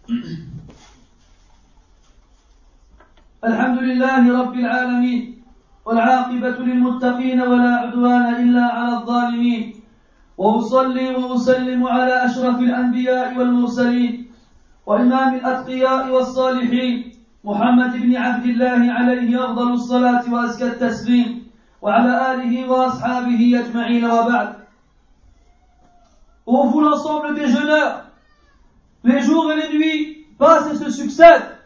الحمد 3.48 3.78
لله 3.78 4.22
رب 4.42 4.54
العالمين 4.54 5.42
والعاقبة 5.86 6.58
للمتقين 6.58 7.40
ولا 7.40 7.72
عدوان 7.76 8.34
إلا 8.34 8.64
على 8.64 8.92
الظالمين. 8.96 9.74
وأصلي 10.38 11.14
وأسلم 11.14 11.86
على 11.86 12.24
أشرف 12.26 12.58
الأنبياء 12.58 13.38
والمرسلين 13.38 14.26
وإمام 14.86 15.34
الأتقياء 15.34 16.10
والصالحين. 16.10 17.12
محمد 17.44 17.92
بن 18.02 18.16
عبد 18.16 18.44
الله 18.46 18.92
عليه 18.92 19.44
أفضل 19.44 19.72
الصلاة 19.72 20.32
وأزكى 20.34 20.66
التسليم 20.66 21.46
وعلى 21.82 22.34
آله 22.34 22.70
وأصحابه 22.70 23.40
أجمعين. 23.60 24.04
وبعد 24.04 24.62
Ô 26.44 26.66
vous 26.66 26.80
l'ensemble 26.80 27.36
des 27.36 27.46
jeûneurs, 27.46 28.01
les 29.04 29.20
jours 29.22 29.50
et 29.52 29.56
les 29.56 29.78
nuits 29.78 30.26
passent 30.38 30.72
et 30.72 30.76
se 30.76 30.90
succèdent. 30.90 31.56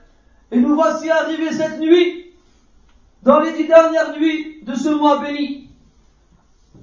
Et 0.51 0.59
nous 0.59 0.75
voici 0.75 1.11
arrivés 1.11 1.53
cette 1.53 1.81
nuit, 1.81 2.33
dans 3.23 3.41
les 3.41 3.53
dix 3.53 3.67
dernières 3.67 4.17
nuits 4.17 4.63
de 4.63 4.75
ce 4.75 4.89
mois 4.91 5.19
béni, 5.19 5.69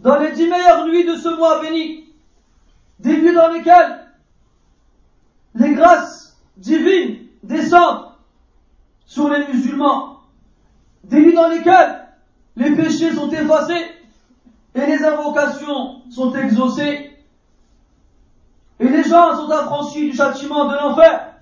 dans 0.02 0.20
les 0.20 0.32
dix 0.34 0.48
meilleures 0.48 0.86
nuits 0.86 1.06
de 1.06 1.16
ce 1.16 1.30
mois 1.30 1.62
béni, 1.62 2.06
des 3.00 3.18
nuits 3.18 3.34
dans 3.34 3.50
lesquelles 3.50 4.08
les 5.56 5.74
grâces 5.74 6.38
divines 6.58 7.28
descendent 7.44 8.08
sur 9.06 9.30
les 9.30 9.46
musulmans, 9.48 10.20
des 11.04 11.22
nuits 11.22 11.34
dans 11.34 11.48
lesquelles 11.48 12.08
les 12.56 12.76
péchés 12.76 13.14
sont 13.14 13.30
effacés 13.30 13.86
et 14.76 14.86
les 14.86 15.04
invocations 15.04 16.02
sont 16.10 16.34
exaucées 16.34 17.12
sont 19.13 19.50
affranchis 19.50 20.12
du 20.12 20.15
châtiment 20.15 20.65
de 20.65 20.75
l'enfer. 20.75 21.34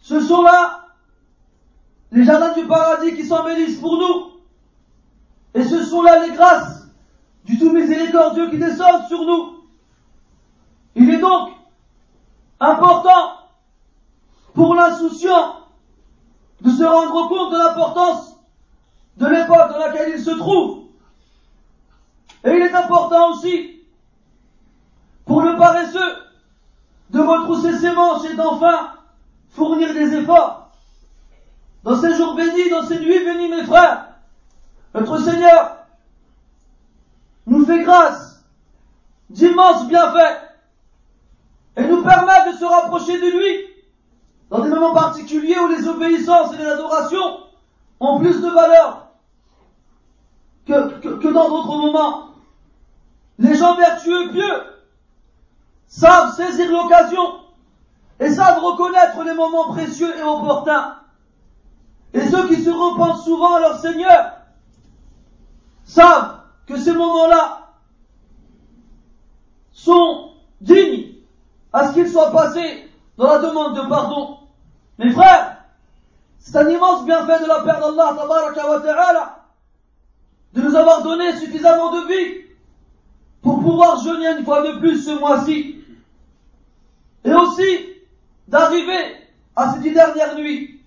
Ce 0.00 0.20
sont 0.20 0.42
là 0.42 0.86
les 2.12 2.24
jardins 2.24 2.52
du 2.52 2.66
paradis 2.66 3.14
qui 3.14 3.24
s'embellissent 3.24 3.78
pour 3.78 3.96
nous. 3.96 4.30
Et 5.54 5.64
ce 5.64 5.84
sont 5.84 6.02
là 6.02 6.26
les 6.26 6.32
grâces 6.32 6.88
du 7.44 7.58
tout 7.58 7.70
miséricordieux 7.72 8.50
qui 8.50 8.58
descendent 8.58 9.06
sur 9.08 9.24
nous. 9.24 9.64
Il 10.96 11.10
est 11.10 11.18
donc 11.18 11.50
important 12.58 13.38
pour 14.54 14.74
l'insouciant 14.74 15.56
de 16.60 16.70
se 16.70 16.84
rendre 16.84 17.28
compte 17.28 17.52
de 17.52 17.58
l'importance 17.58 18.36
de 19.16 19.26
l'époque 19.26 19.70
dans 19.70 19.78
laquelle 19.78 20.12
il 20.16 20.22
se 20.22 20.30
trouve. 20.30 20.84
Et 22.44 22.50
il 22.50 22.62
est 22.62 22.74
important 22.74 23.30
aussi 23.32 23.79
pour 25.30 25.42
le 25.42 25.56
paresseux 25.56 26.16
de 27.10 27.20
retrousser 27.20 27.78
ses 27.78 27.92
manches 27.92 28.24
et 28.28 28.34
d'enfin 28.34 28.94
fournir 29.50 29.94
des 29.94 30.12
efforts. 30.16 30.72
Dans 31.84 32.00
ces 32.00 32.16
jours 32.16 32.34
bénis, 32.34 32.68
dans 32.68 32.82
ces 32.82 32.98
nuits 32.98 33.24
bénies, 33.24 33.48
mes 33.48 33.62
frères, 33.62 34.06
notre 34.92 35.18
Seigneur 35.18 35.86
nous 37.46 37.64
fait 37.64 37.84
grâce 37.84 38.44
d'immenses 39.28 39.86
bienfaits 39.86 40.40
et 41.76 41.84
nous 41.84 42.02
permet 42.02 42.50
de 42.50 42.56
se 42.58 42.64
rapprocher 42.64 43.20
de 43.20 43.38
lui 43.38 43.66
dans 44.50 44.58
des 44.58 44.70
moments 44.70 44.94
particuliers 44.94 45.60
où 45.60 45.68
les 45.68 45.86
obéissances 45.86 46.54
et 46.54 46.58
les 46.58 46.66
adorations 46.66 47.38
ont 48.00 48.18
plus 48.18 48.42
de 48.42 48.48
valeur 48.48 49.06
que, 50.66 50.98
que, 50.98 51.08
que 51.08 51.28
dans 51.28 51.48
d'autres 51.48 51.76
moments. 51.76 52.30
Les 53.38 53.54
gens 53.54 53.76
vertueux, 53.76 54.32
pieux, 54.32 54.79
savent 55.90 56.34
saisir 56.34 56.70
l'occasion 56.70 57.40
et 58.20 58.30
savent 58.30 58.64
reconnaître 58.64 59.22
les 59.24 59.34
moments 59.34 59.68
précieux 59.68 60.16
et 60.16 60.22
opportuns. 60.22 60.96
Et 62.14 62.26
ceux 62.28 62.48
qui 62.48 62.62
se 62.62 62.70
repentent 62.70 63.22
souvent 63.22 63.56
à 63.56 63.60
leur 63.60 63.78
Seigneur 63.78 64.32
savent 65.84 66.40
que 66.66 66.78
ces 66.78 66.92
moments-là 66.92 67.72
sont 69.72 70.30
dignes 70.60 71.14
à 71.72 71.88
ce 71.88 71.94
qu'ils 71.94 72.08
soient 72.08 72.32
passés 72.32 72.88
dans 73.18 73.26
la 73.26 73.38
demande 73.38 73.76
de 73.76 73.88
pardon. 73.88 74.38
Mes 74.98 75.10
frères, 75.10 75.64
c'est 76.38 76.56
un 76.56 76.68
immense 76.68 77.04
bienfait 77.04 77.42
de 77.42 77.46
la 77.46 77.60
part 77.60 77.80
d'Allah 77.80 79.36
de 80.52 80.60
nous 80.60 80.74
avoir 80.74 81.02
donné 81.02 81.36
suffisamment 81.36 81.92
de 81.92 82.12
vie 82.12 82.44
pour 83.42 83.60
pouvoir 83.60 84.02
jeûner 84.02 84.38
une 84.38 84.44
fois 84.44 84.62
de 84.62 84.78
plus 84.78 85.04
ce 85.04 85.18
mois-ci. 85.18 85.79
Et 87.24 87.32
aussi 87.32 87.86
d'arriver 88.48 89.16
à 89.56 89.72
ces 89.72 89.80
dix 89.80 89.92
dernières 89.92 90.34
nuits. 90.36 90.80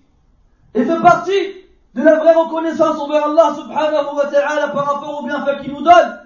Et 0.74 0.84
fait 0.84 1.00
partie 1.00 1.64
de 1.94 2.02
la 2.02 2.18
vraie 2.18 2.34
reconnaissance 2.34 2.98
envers 2.98 3.26
Allah 3.26 3.54
subhanahu 3.54 4.16
wa 4.16 4.26
ta'ala 4.26 4.68
par 4.68 4.84
rapport 4.84 5.20
au 5.20 5.26
bienfait 5.26 5.62
qu'il 5.62 5.72
nous 5.72 5.82
donne, 5.82 6.20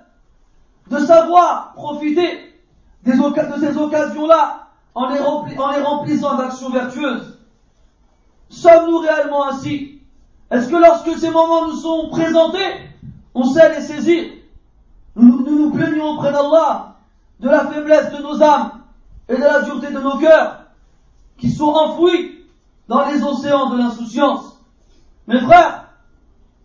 de 0.91 0.99
savoir 0.99 1.75
profiter 1.75 2.55
de 3.05 3.12
ces 3.61 3.77
occasions-là 3.77 4.69
en 4.95 5.09
les, 5.11 5.21
remplissant 5.21 6.37
d'actions 6.37 6.71
vertueuses. 6.71 7.38
Sommes-nous 8.49 8.99
réellement 8.99 9.49
ainsi? 9.49 10.00
Est-ce 10.50 10.69
que 10.71 10.77
lorsque 10.77 11.19
ces 11.19 11.31
moments 11.31 11.67
nous 11.67 11.77
sont 11.77 12.09
présentés, 12.11 12.91
on 13.35 13.45
sait 13.45 13.75
les 13.75 13.83
saisir? 13.83 14.33
Nous 15.15 15.45
nous 15.45 15.71
plaignons 15.71 16.15
auprès 16.15 16.33
d'Allah 16.33 16.97
de 17.41 17.49
la 17.49 17.67
faiblesse 17.67 18.11
de 18.12 18.23
nos 18.23 18.43
âmes 18.43 18.77
et 19.28 19.37
de 19.37 19.42
la 19.42 19.62
dureté 19.62 19.92
de 19.92 20.00
nos 20.00 20.18
cœurs 20.18 20.64
qui 21.37 21.50
sont 21.50 21.68
enfouis 21.68 22.44
dans 22.88 23.06
les 23.06 23.23
océans 23.23 23.70
de 23.70 23.78
l'insouciance. 23.78 24.58
Mes 25.26 25.40
frères, 25.40 25.90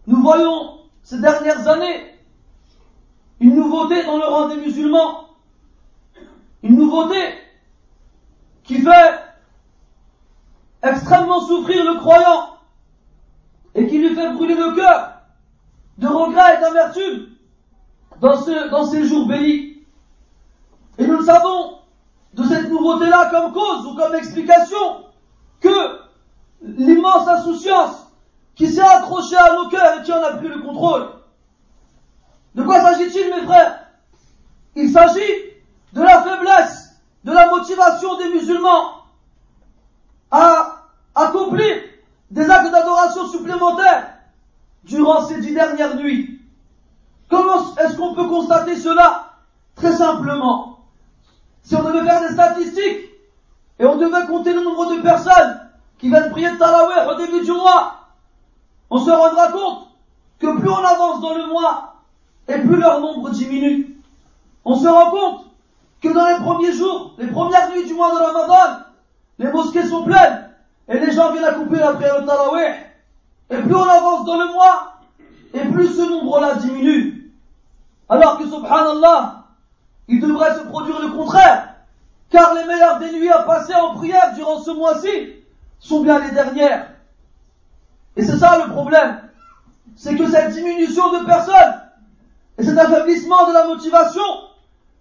nous 0.07 0.21
voyons 0.21 0.79
ces 1.03 1.19
dernières 1.19 1.67
années 1.67 2.17
une 3.39 3.55
nouveauté 3.55 4.03
dans 4.05 4.17
le 4.17 4.25
rang 4.25 4.47
des 4.47 4.55
musulmans, 4.55 5.29
une 6.61 6.77
nouveauté 6.77 7.19
qui 8.63 8.81
fait 8.81 9.19
extrêmement 10.81 11.41
souffrir 11.41 11.83
le 11.83 11.99
croyant 11.99 12.57
et 13.75 13.87
qui 13.87 13.97
lui 13.97 14.15
fait 14.15 14.31
brûler 14.31 14.55
le 14.55 14.75
cœur 14.75 15.13
de 15.97 16.07
regrets 16.07 16.57
et 16.57 16.61
d'amertume 16.61 17.27
dans, 18.21 18.35
dans 18.69 18.85
ces 18.85 19.05
jours 19.05 19.27
bénis. 19.27 19.77
Et 20.97 21.07
nous 21.07 21.17
le 21.17 21.25
savons 21.25 21.72
cette 22.53 22.69
nouveauté-là 22.69 23.29
comme 23.31 23.51
cause 23.51 23.85
ou 23.87 23.95
comme 23.95 24.13
explication 24.15 25.05
que 25.59 25.99
l'immense 26.61 27.27
insouciance 27.27 28.07
qui 28.55 28.67
s'est 28.67 28.81
accrochée 28.81 29.37
à 29.37 29.53
nos 29.55 29.69
cœurs 29.69 29.99
et 29.99 30.03
qui 30.03 30.13
en 30.13 30.23
a 30.23 30.33
pris 30.33 30.47
le 30.47 30.61
contrôle. 30.61 31.09
De 32.55 32.63
quoi 32.63 32.81
s'agit-il, 32.81 33.33
mes 33.33 33.45
frères? 33.45 33.79
Il 34.75 34.89
s'agit 34.91 35.33
de 35.93 36.01
la 36.01 36.21
faiblesse, 36.21 36.95
de 37.23 37.31
la 37.31 37.49
motivation 37.49 38.17
des 38.17 38.29
musulmans 38.29 39.03
à 40.29 40.83
accomplir 41.15 41.75
des 42.29 42.49
actes 42.49 42.71
d'adoration 42.71 43.27
supplémentaires 43.27 44.09
durant 44.83 45.25
ces 45.25 45.39
dix 45.39 45.53
dernières 45.53 45.95
nuits. 45.95 46.41
Comment 47.29 47.75
est-ce 47.77 47.97
qu'on 47.97 48.13
peut 48.13 48.27
constater 48.27 48.75
cela? 48.75 49.31
Très 49.75 49.93
simplement. 49.93 50.72
Si 51.63 51.75
on 51.75 51.83
devait 51.83 52.05
faire 52.05 52.21
des 52.21 52.33
statistiques 52.33 53.09
et 53.79 53.85
on 53.85 53.95
devait 53.95 54.27
compter 54.27 54.53
le 54.53 54.63
nombre 54.63 54.95
de 54.95 55.01
personnes 55.01 55.59
qui 55.97 56.09
viennent 56.09 56.29
prier 56.31 56.51
de 56.51 56.57
Tarawih 56.57 57.09
au 57.09 57.15
début 57.15 57.43
du 57.43 57.51
mois, 57.51 57.95
on 58.89 58.97
se 58.97 59.09
rendra 59.09 59.47
compte 59.51 59.87
que 60.39 60.59
plus 60.59 60.69
on 60.69 60.83
avance 60.83 61.21
dans 61.21 61.35
le 61.35 61.47
mois 61.47 61.95
et 62.47 62.59
plus 62.59 62.75
leur 62.75 62.99
nombre 62.99 63.29
diminue. 63.29 63.97
On 64.65 64.75
se 64.75 64.87
rend 64.87 65.09
compte 65.11 65.45
que 66.01 66.09
dans 66.09 66.27
les 66.27 66.43
premiers 66.43 66.73
jours, 66.73 67.13
les 67.17 67.27
premières 67.27 67.69
nuits 67.71 67.85
du 67.85 67.93
mois 67.93 68.11
de 68.11 68.17
Ramadan, 68.17 68.83
les 69.39 69.51
mosquées 69.51 69.85
sont 69.85 70.03
pleines 70.03 70.49
et 70.89 70.99
les 70.99 71.11
gens 71.13 71.31
viennent 71.31 71.45
accomplir 71.45 71.79
la 71.79 71.93
prière 71.93 72.21
de 72.21 72.27
Tarawih. 72.27 72.75
Et 73.49 73.57
plus 73.57 73.75
on 73.75 73.83
avance 73.83 74.25
dans 74.25 74.37
le 74.37 74.51
mois, 74.51 74.93
et 75.53 75.59
plus 75.59 75.87
ce 75.95 76.01
nombre-là 76.01 76.55
diminue. 76.55 77.31
Alors 78.09 78.37
que 78.37 78.45
subhanallah, 78.45 79.42
il 80.07 80.19
devrait 80.19 80.55
se 80.55 80.63
produire 80.63 80.99
le 81.01 81.09
contraire. 81.09 81.75
Car 82.29 82.53
les 82.55 82.65
meilleures 82.65 82.99
des 82.99 83.11
nuits 83.11 83.29
à 83.29 83.43
passer 83.43 83.75
en 83.75 83.95
prière 83.95 84.33
durant 84.35 84.59
ce 84.59 84.71
mois-ci 84.71 85.33
sont 85.79 86.01
bien 86.01 86.19
les 86.19 86.31
dernières. 86.31 86.89
Et 88.15 88.23
c'est 88.23 88.37
ça 88.37 88.63
le 88.65 88.71
problème. 88.71 89.21
C'est 89.95 90.15
que 90.15 90.29
cette 90.29 90.51
diminution 90.51 91.11
de 91.19 91.25
personnes 91.25 91.81
et 92.57 92.63
cet 92.63 92.77
affaiblissement 92.77 93.47
de 93.47 93.53
la 93.53 93.65
motivation 93.65 94.23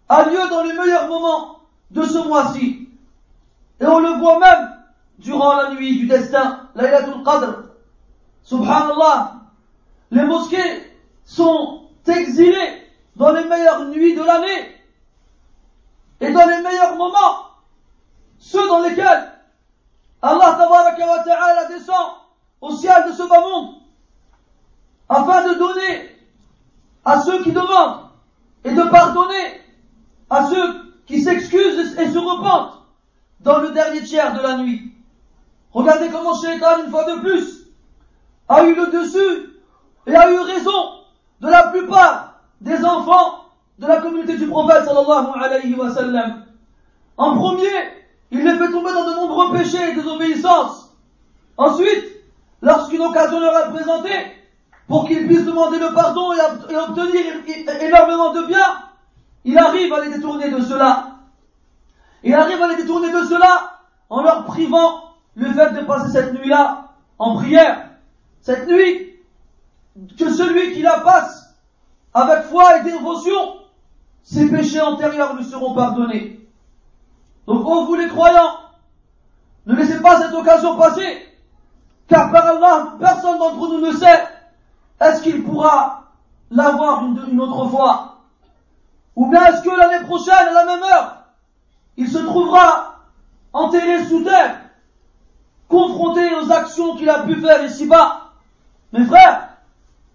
a 0.09 0.25
lieu 0.25 0.49
dans 0.51 0.63
les 0.63 0.75
meilleurs 0.75 1.09
moments 1.09 1.61
de 1.91 2.03
ce 2.03 2.19
mois-ci. 2.19 2.89
Et 3.81 3.87
on 3.87 3.99
le 3.99 4.11
voit 4.19 4.39
même 4.39 4.71
durant 5.19 5.57
la 5.57 5.71
nuit 5.71 5.99
du 5.99 6.07
destin, 6.07 6.69
Laylatul 6.75 7.23
Qadr. 7.25 7.63
Subhanallah, 8.43 9.35
les 10.11 10.25
mosquées 10.25 10.93
sont 11.25 11.83
exilées 12.07 12.83
dans 13.17 13.33
les 13.33 13.45
meilleures 13.45 13.87
nuits 13.87 14.15
de 14.15 14.23
l'année 14.23 14.82
et 16.23 16.33
dans 16.33 16.47
les 16.47 16.63
meilleurs 16.63 16.97
moments, 16.97 17.49
ceux 18.39 18.67
dans 18.69 18.81
lesquels 18.81 19.33
Allah 20.23 20.57
ta'ala 20.57 21.65
descend 21.67 22.13
au 22.61 22.71
ciel 22.71 23.05
de 23.09 23.13
ce 23.13 23.29
bas 23.29 23.41
monde 23.41 23.75
afin 25.09 25.49
de 25.49 25.55
donner 25.55 26.17
à 27.05 27.21
ceux 27.21 27.43
qui 27.43 27.51
demandent 27.51 28.09
et 28.65 28.73
de 28.73 28.83
pardonner 28.85 29.63
à 30.31 30.47
ceux 30.47 30.95
qui 31.07 31.21
s'excusent 31.21 31.99
et 31.99 32.09
se 32.09 32.19
repentent 32.19 32.85
dans 33.41 33.59
le 33.59 33.73
dernier 33.73 34.05
tiers 34.05 34.33
de 34.33 34.41
la 34.41 34.59
nuit. 34.59 34.95
Regardez 35.73 36.09
comment 36.11 36.41
Shaitan, 36.41 36.85
une 36.85 36.91
fois 36.91 37.05
de 37.05 37.19
plus, 37.19 37.67
a 38.49 38.63
eu 38.63 38.77
le 38.77 38.87
dessus 38.93 39.61
et 40.07 40.15
a 40.15 40.31
eu 40.31 40.39
raison 40.39 41.01
de 41.41 41.49
la 41.49 41.65
plupart 41.65 42.32
du 44.39 44.47
prophète 44.47 44.85
sallallahu 44.85 45.27
alayhi 45.41 45.75
wa 45.75 45.91
sallam. 45.91 46.45
En 47.17 47.37
premier, 47.37 47.69
il 48.31 48.45
les 48.45 48.57
fait 48.57 48.71
tomber 48.71 48.93
dans 48.93 49.05
de 49.05 49.15
nombreux 49.15 49.53
péchés 49.57 49.91
et 49.91 49.95
désobéissances. 49.95 50.95
Ensuite, 51.57 52.05
lorsqu'une 52.63 53.03
occasion 53.03 53.41
leur 53.41 53.67
est 53.67 53.71
présentée, 53.71 54.33
pour 54.89 55.07
qu'ils 55.07 55.27
puissent 55.27 55.45
demander 55.45 55.79
le 55.79 55.95
pardon 55.95 56.33
et, 56.33 56.77
obtenir 56.77 57.25
énormément 57.81 58.33
de 58.33 58.47
bien, 58.47 58.67
il 59.45 59.57
arrive 59.59 59.93
à 59.93 60.05
les 60.05 60.11
détourner 60.15 60.51
de 60.51 60.61
cela. 60.61 61.19
Il 62.23 62.35
arrive 62.35 62.63
à 62.63 62.69
les 62.69 62.77
détourner 62.77 63.11
de 63.11 63.25
cela 63.25 63.81
en 64.11 64.23
leur 64.23 64.45
privant 64.45 65.15
le 65.35 65.53
fait 65.53 65.73
de 65.73 65.81
passer 65.81 66.11
cette 66.13 66.35
nuit-là 66.35 66.89
en 67.19 67.37
prière. 67.37 67.89
Cette 68.41 68.67
nuit, 68.67 69.17
que 70.19 70.31
celui 70.33 70.73
qui 70.73 70.83
la 70.83 71.01
passe 71.01 71.55
avec 72.15 72.45
foi 72.45 72.79
et 72.79 72.83
dévotion, 72.83 73.62
ses 74.23 74.49
péchés 74.49 74.81
antérieurs 74.81 75.35
lui 75.37 75.45
seront 75.45 75.75
pardonnés. 75.75 76.41
Donc, 77.47 77.63
oh 77.67 77.87
vous 77.87 77.95
les 77.95 78.09
croyants, 78.09 78.59
ne 79.67 79.75
laissez 79.75 80.01
pas 80.01 80.21
cette 80.21 80.35
occasion 80.35 80.77
passer, 80.77 81.29
car 82.09 82.31
par 82.31 82.47
Allah, 82.47 82.95
personne 82.99 83.39
d'entre 83.39 83.69
nous 83.69 83.81
ne 83.81 83.93
sait 83.93 84.29
est-ce 85.01 85.23
qu'il 85.23 85.43
pourra 85.43 86.05
l'avoir 86.51 87.05
une, 87.05 87.21
une 87.33 87.41
autre 87.41 87.69
fois, 87.69 88.19
ou 89.17 89.29
bien 89.29 89.45
est-ce 89.47 89.63
que 89.63 89.71
l'année 89.71 90.05
prochaine, 90.07 90.35
à 90.35 90.53
la 90.53 90.65
même 90.65 90.83
heure, 90.83 91.25
il 91.97 92.09
se 92.09 92.19
trouvera 92.19 93.01
enterré 93.53 94.05
sous 94.05 94.23
terre, 94.23 94.61
confronté 95.69 96.35
aux 96.35 96.53
actions 96.53 96.97
qu'il 96.97 97.09
a 97.09 97.23
pu 97.23 97.37
faire 97.37 97.65
ici-bas. 97.65 98.33
Mes 98.93 99.05
frères, 99.05 99.49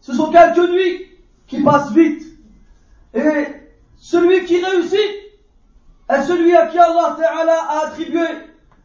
ce 0.01 0.13
sont 0.13 0.31
quelques 0.31 0.69
nuits 0.69 1.07
qui 1.47 1.63
passent 1.63 1.91
vite. 1.91 2.23
Et 3.13 3.66
celui 4.09 4.45
qui 4.45 4.63
réussit 4.63 5.11
est 6.07 6.21
celui 6.21 6.55
à 6.55 6.67
qui 6.67 6.79
Allah 6.79 7.17
a 7.69 7.87
attribué 7.87 8.25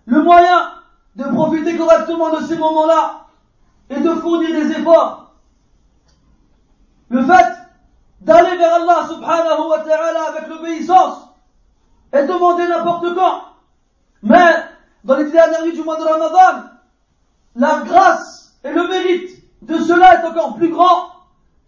le 0.07 0.21
moyen 0.21 0.73
de 1.15 1.23
profiter 1.23 1.77
correctement 1.77 2.31
de 2.31 2.45
ces 2.45 2.59
moments-là 2.59 3.27
et 3.89 4.01
de 4.01 4.11
fournir 4.17 4.51
des 4.51 4.73
efforts. 4.73 5.33
Le 7.09 7.25
fait 7.25 7.53
d'aller 8.21 8.57
vers 8.57 8.75
Allah 8.75 9.07
subhanahu 9.09 9.69
wa 9.69 9.79
ta'ala 9.79 10.23
avec 10.31 10.49
l'obéissance 10.49 11.29
et 12.13 12.25
demander 12.25 12.67
n'importe 12.67 13.15
quand, 13.15 13.43
mais 14.25 14.57
dans 15.05 15.19
les 15.19 15.31
dernières 15.31 15.63
du 15.63 15.83
mois 15.85 15.99
de 16.01 16.05
Ramadan, 16.05 16.69
la 17.55 17.83
grâce 17.85 18.59
et 18.65 18.73
le 18.73 18.89
mérite 18.89 19.41
de 19.63 19.79
cela 19.79 20.21
est 20.21 20.27
encore 20.27 20.57
plus 20.57 20.71
grand, 20.71 21.11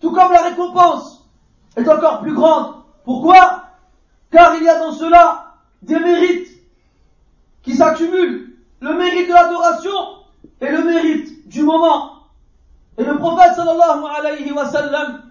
tout 0.00 0.10
comme 0.10 0.32
la 0.32 0.42
récompense 0.42 1.24
est 1.76 1.88
encore 1.88 2.18
plus 2.20 2.34
grande. 2.34 2.83
Pourquoi? 3.04 3.64
Car 4.30 4.56
il 4.56 4.64
y 4.64 4.68
a 4.68 4.78
dans 4.78 4.92
cela 4.92 5.54
des 5.82 5.98
mérites 5.98 6.48
qui 7.62 7.74
s'accumulent. 7.74 8.56
Le 8.80 8.94
mérite 8.94 9.28
de 9.28 9.32
l'adoration 9.34 9.92
et 10.60 10.68
le 10.68 10.84
mérite 10.84 11.48
du 11.48 11.62
moment. 11.62 12.10
Et 12.98 13.04
le 13.04 13.18
prophète 13.18 13.54
sallallahu 13.54 14.04
alayhi 14.18 14.52
wa 14.52 14.66
sallam 14.66 15.22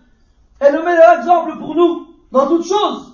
est 0.59 0.71
le 0.71 0.83
meilleur 0.83 1.19
exemple 1.19 1.57
pour 1.57 1.75
nous 1.75 2.07
dans 2.31 2.47
toutes 2.47 2.67
choses. 2.67 3.13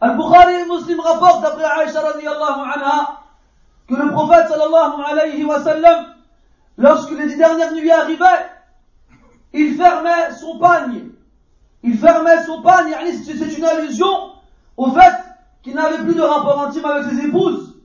Al-Bukhari 0.00 0.54
et 0.54 0.66
Muslim 0.66 1.00
rapportent 1.00 1.42
d'après 1.42 1.64
Aïcha 1.64 2.00
radiallahu 2.00 2.60
anha 2.74 3.20
que 3.88 3.94
le 3.94 4.10
prophète 4.10 4.48
sallallahu 4.48 5.02
alayhi 5.06 5.44
wa 5.44 5.62
sallam, 5.62 6.06
lorsque 6.76 7.10
les 7.12 7.26
dix 7.26 7.36
dernières 7.36 7.72
nuits 7.72 7.90
arrivaient, 7.90 8.50
il 9.52 9.74
fermait 9.76 10.32
son 10.38 10.58
pagne. 10.58 11.13
Il 11.84 11.98
fermait 11.98 12.42
son 12.46 12.62
pagne, 12.62 12.96
c'est 13.12 13.58
une 13.58 13.64
allusion 13.64 14.32
au 14.78 14.90
fait 14.90 15.14
qu'il 15.62 15.74
n'avait 15.74 16.02
plus 16.02 16.14
de 16.14 16.22
rapport 16.22 16.62
intime 16.62 16.86
avec 16.86 17.12
ses 17.12 17.26
épouses. 17.26 17.78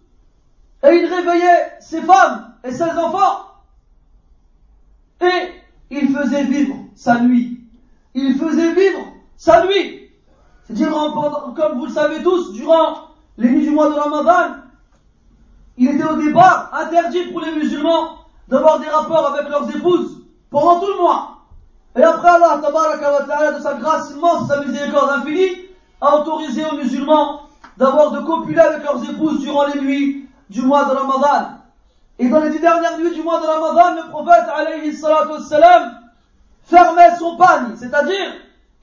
Et 0.83 0.95
il 0.95 1.13
réveillait 1.13 1.73
ses 1.81 2.01
femmes 2.03 2.53
et 2.63 2.71
ses 2.71 2.83
enfants. 2.83 3.45
Et 5.19 5.51
il 5.91 6.15
faisait 6.15 6.45
vivre 6.45 6.75
sa 6.95 7.19
nuit. 7.19 7.59
Il 8.13 8.35
faisait 8.35 8.73
vivre 8.73 9.05
sa 9.35 9.65
nuit. 9.65 10.09
C'est-à-dire, 10.63 10.91
comme 11.57 11.77
vous 11.77 11.87
le 11.87 11.91
savez 11.91 12.23
tous, 12.23 12.53
durant 12.53 13.09
les 13.37 13.49
nuits 13.49 13.65
du 13.65 13.71
mois 13.71 13.89
de 13.89 13.95
Ramadan, 13.95 14.61
il 15.77 15.89
était 15.89 16.05
au 16.05 16.15
départ 16.15 16.71
interdit 16.73 17.31
pour 17.31 17.41
les 17.41 17.51
musulmans 17.51 18.19
d'avoir 18.47 18.79
des 18.79 18.87
rapports 18.87 19.33
avec 19.33 19.49
leurs 19.49 19.75
épouses 19.75 20.23
pendant 20.49 20.79
tout 20.79 20.87
le 20.87 21.01
mois. 21.01 21.38
Et 21.95 22.03
après 22.03 22.29
Allah, 22.29 22.59
ta'ala, 22.61 23.51
de 23.51 23.61
sa 23.61 23.73
grâce 23.73 24.11
immense, 24.11 24.47
sa 24.47 24.63
miséricorde 24.63 25.09
infinie, 25.09 25.65
a 26.01 26.17
autorisé 26.17 26.63
aux 26.65 26.75
musulmans 26.75 27.41
d'avoir 27.77 28.11
de 28.11 28.19
copuler 28.19 28.59
avec 28.59 28.83
leurs 28.83 29.09
épouses 29.09 29.41
durant 29.41 29.65
les 29.67 29.81
nuits 29.81 30.29
du 30.49 30.61
mois 30.61 30.85
de 30.85 30.91
Ramadan. 30.91 31.59
Et 32.19 32.27
dans 32.27 32.41
les 32.41 32.49
dix 32.49 32.59
dernières 32.59 32.97
nuits 32.99 33.13
du 33.13 33.21
mois 33.21 33.39
de 33.39 33.45
Ramadan, 33.45 33.95
le 33.95 34.09
prophète, 34.09 34.45
alayhi 34.53 34.93
salatu 34.93 35.41
fermait 36.63 37.15
son 37.17 37.37
pagne, 37.37 37.75
c'est-à-dire 37.75 38.33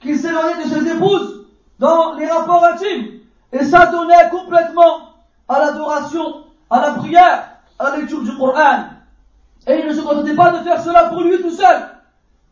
qu'il 0.01 0.17
s'éloignait 0.17 0.63
de 0.63 0.69
ses 0.69 0.91
épouses 0.91 1.45
dans 1.79 2.15
les 2.15 2.27
rapports 2.27 2.63
intimes 2.65 3.19
et 3.51 3.63
s'adonnait 3.63 4.29
complètement 4.29 5.13
à 5.47 5.59
l'adoration 5.59 6.43
à 6.69 6.81
la 6.81 6.91
prière, 6.93 7.49
à 7.79 7.91
la 7.91 7.97
lecture 7.97 8.21
du 8.21 8.35
Coran. 8.35 8.85
Et 9.67 9.79
il 9.79 9.87
ne 9.87 9.93
se 9.93 10.01
contentait 10.01 10.35
pas 10.35 10.51
de 10.51 10.63
faire 10.63 10.81
cela 10.81 11.05
pour 11.05 11.21
lui 11.21 11.41
tout 11.41 11.51
seul, 11.51 11.89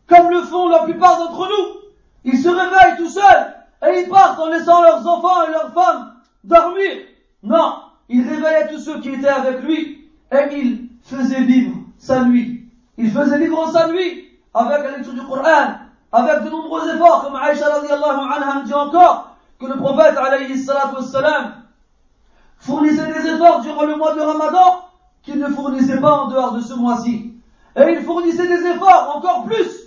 comme 0.06 0.30
le 0.30 0.42
font 0.42 0.68
la 0.68 0.80
plupart 0.80 1.18
d'entre 1.18 1.48
nous. 1.48 1.80
Ils 2.24 2.38
se 2.38 2.48
réveillent 2.48 2.96
tout 2.98 3.08
seuls 3.08 3.54
et 3.86 4.00
ils 4.00 4.08
partent 4.08 4.38
en 4.38 4.48
laissant 4.48 4.82
leurs 4.82 5.06
enfants 5.06 5.44
et 5.46 5.50
leurs 5.50 5.72
femmes 5.72 6.14
dormir. 6.44 6.92
Non, 7.42 7.74
il 8.08 8.28
réveillait 8.28 8.68
tous 8.68 8.80
ceux 8.80 9.00
qui 9.00 9.10
étaient 9.10 9.28
avec 9.28 9.62
lui 9.62 10.08
et 10.32 10.56
il 10.56 10.88
faisait 11.02 11.42
vivre 11.42 11.76
sa 11.98 12.24
nuit. 12.24 12.68
Il 12.98 13.10
faisait 13.10 13.38
vivre 13.38 13.70
sa 13.70 13.88
nuit 13.88 14.28
avec 14.54 14.82
la 14.82 14.96
lecture 14.96 15.12
du 15.12 15.22
Coran, 15.22 15.74
avec 16.12 16.44
de 16.44 16.50
nombreux 16.50 16.88
efforts, 16.88 17.24
comme 17.24 17.36
Aïcha 17.36 17.68
radiallahu 17.68 18.32
anha 18.32 18.62
dit 18.64 18.72
encore, 18.72 19.36
que 19.60 19.66
le 19.66 19.76
prophète 19.76 20.16
alayhi 20.16 20.58
salatu 20.58 20.96
wassalam 20.96 21.54
fournissait 22.58 23.12
des 23.12 23.28
efforts 23.28 23.60
durant 23.60 23.84
le 23.84 23.96
mois 23.96 24.14
de 24.14 24.20
Ramadan 24.20 24.82
qu'il 25.22 25.38
ne 25.38 25.48
fournissait 25.48 26.00
pas 26.00 26.12
en 26.12 26.28
dehors 26.28 26.52
de 26.52 26.60
ce 26.60 26.74
mois-ci. 26.74 27.34
Et 27.76 27.92
il 27.92 28.02
fournissait 28.02 28.48
des 28.48 28.66
efforts 28.66 29.16
encore 29.16 29.44
plus 29.44 29.85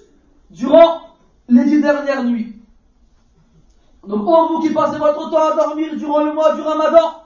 durant 0.49 1.01
les 1.47 1.65
dix 1.65 1.81
dernières 1.81 2.23
nuits. 2.23 2.55
Donc, 4.07 4.23
oh 4.25 4.47
vous 4.49 4.59
qui 4.61 4.73
passez 4.73 4.97
votre 4.97 5.29
temps 5.29 5.51
à 5.51 5.55
dormir 5.55 5.95
durant 5.95 6.23
le 6.23 6.33
mois 6.33 6.55
du 6.55 6.61
Ramadan, 6.61 7.23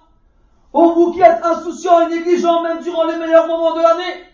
oh 0.73 0.93
vous 0.93 1.11
qui 1.13 1.21
êtes 1.21 1.43
insouciants 1.43 2.01
et 2.01 2.15
négligents 2.15 2.63
même 2.63 2.81
durant 2.81 3.05
les 3.05 3.17
meilleurs 3.17 3.47
moments 3.47 3.75
de 3.75 3.81
l'année, 3.81 4.25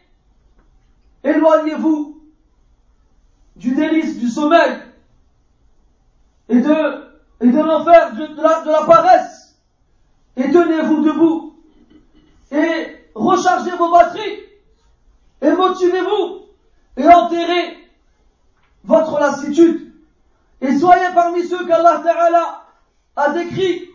éloignez-vous 1.23 2.21
du 3.55 3.75
délice 3.75 4.19
du 4.19 4.29
sommeil 4.29 4.79
et 6.47 6.61
de, 6.61 7.03
et 7.41 7.47
de 7.47 7.59
l'enfer 7.59 8.15
de, 8.15 8.25
de 8.27 8.71
la 8.71 8.85
paresse 8.85 9.57
et 10.37 10.49
tenez-vous 10.49 11.01
debout 11.01 11.55
et 12.51 12.97
rechargez 13.13 13.71
vos 13.71 13.91
batteries 13.91 14.39
et 15.41 15.51
motivez-vous 15.51 16.45
et 16.97 17.07
enterrez 17.07 17.78
votre 18.84 19.18
lassitude 19.18 19.92
et 20.60 20.78
soyez 20.78 21.08
parmi 21.14 21.46
ceux 21.46 21.66
qu'Allah 21.66 22.00
Ta'ala 22.02 22.62
a 23.16 23.30
décrit 23.30 23.88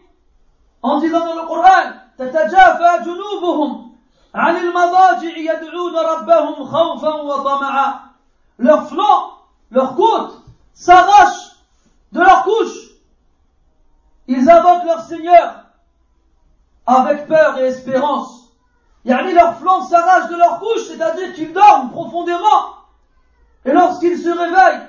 en 0.82 1.00
disant 1.00 1.26
dans 1.26 1.36
le 1.36 1.48
Coran 1.48 2.00
تتجافى 2.19 3.04
جنوبهم 3.06 3.91
عن 4.36 4.56
المضاجع 4.56 5.38
يدعون 5.38 5.95
ربهم 5.95 6.65
خوفا 6.65 7.13
وطمعا 7.13 8.10
leurs 8.60 8.89
flancs, 8.89 9.38
leurs 9.72 9.95
côtes 9.95 10.41
s'arrachent 10.74 11.56
de 12.12 12.19
leurs 12.19 12.43
couches. 12.43 12.89
Ils 14.28 14.50
invoquent 14.50 14.86
leur 14.86 15.02
Seigneur 15.02 15.63
avec 16.86 17.28
peur 17.28 17.58
et 17.58 17.67
espérance. 17.67 18.50
Yani 19.06 19.34
leurs 19.34 19.56
flancs 19.60 19.84
s'arrachent 19.84 20.30
de 20.30 20.36
leur 20.36 20.60
couche, 20.60 20.88
c'est-à-dire 20.89 21.34
qu'ils 21.34 21.54
dorment 21.54 21.91
profondément. 21.91 22.76
Et 24.05 24.11
lorsqu'ils 24.11 24.25
se 24.25 24.38
réveillent 24.38 24.88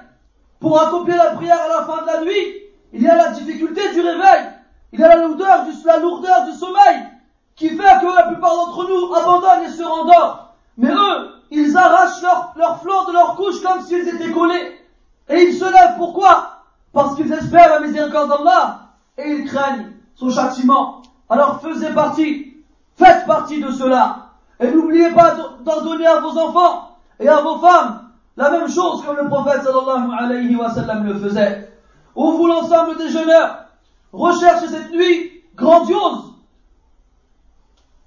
pour 0.59 0.81
accomplir 0.81 1.15
la 1.15 1.31
prière 1.31 1.61
à 1.61 1.67
la 1.67 1.85
fin 1.85 2.01
de 2.01 2.07
la 2.07 2.21
nuit, 2.21 2.55
il 2.91 3.01
y 3.01 3.07
a 3.07 3.15
la 3.15 3.29
difficulté 3.29 3.93
du 3.93 4.01
réveil, 4.01 4.49
il 4.91 4.99
y 4.99 5.03
a 5.03 5.09
la 5.09 5.27
lourdeur 5.27 5.65
du, 5.65 5.71
lourdeur 6.01 6.45
du 6.45 6.51
sommeil, 6.51 7.07
qui 7.55 7.69
fait 7.69 7.99
que 8.01 8.15
la 8.15 8.23
plupart 8.23 8.55
d'entre 8.55 8.87
nous 8.89 9.13
abandonnent 9.13 9.63
et 9.63 9.69
se 9.69 9.83
rendorment. 9.83 10.39
Mais 10.77 10.91
eux, 10.91 11.29
ils 11.51 11.77
arrachent 11.77 12.21
leur 12.21 12.81
flancs 12.81 13.05
de 13.07 13.13
leur 13.13 13.35
couche 13.35 13.61
comme 13.61 13.81
s'ils 13.81 14.07
étaient 14.07 14.31
collés. 14.31 14.81
Et 15.29 15.43
ils 15.43 15.53
se 15.53 15.65
lèvent, 15.65 15.97
pourquoi? 15.97 16.63
Parce 16.91 17.15
qu'ils 17.15 17.31
espèrent 17.31 17.69
la 17.69 17.79
miséricorde 17.79 18.29
d'Allah 18.29 18.79
et 19.17 19.29
ils 19.29 19.45
craignent 19.45 19.93
son 20.15 20.29
châtiment. 20.29 21.01
Alors 21.29 21.61
faisez 21.61 21.91
partie, 21.91 22.53
faites 22.97 23.25
partie 23.25 23.61
de 23.61 23.71
cela. 23.71 24.29
Et 24.59 24.71
n'oubliez 24.71 25.11
pas 25.11 25.35
d'en 25.61 25.81
donner 25.81 26.07
à 26.07 26.19
vos 26.19 26.37
enfants 26.37 26.97
et 27.19 27.27
à 27.27 27.41
vos 27.41 27.57
femmes 27.59 28.04
la 28.37 28.49
même 28.51 28.69
chose 28.69 29.03
que 29.05 29.11
le 29.11 29.27
prophète 29.29 29.63
sallallahu 29.63 30.11
alayhi 30.17 30.55
wa 30.55 30.69
sallam 30.69 31.05
le 31.05 31.17
faisait. 31.19 31.71
Au 32.15 32.33
vous 32.33 32.47
l'ensemble 32.47 32.97
des 32.97 33.09
jeûneurs, 33.09 33.65
recherchez 34.11 34.67
cette 34.67 34.91
nuit 34.91 35.43
grandiose 35.55 36.33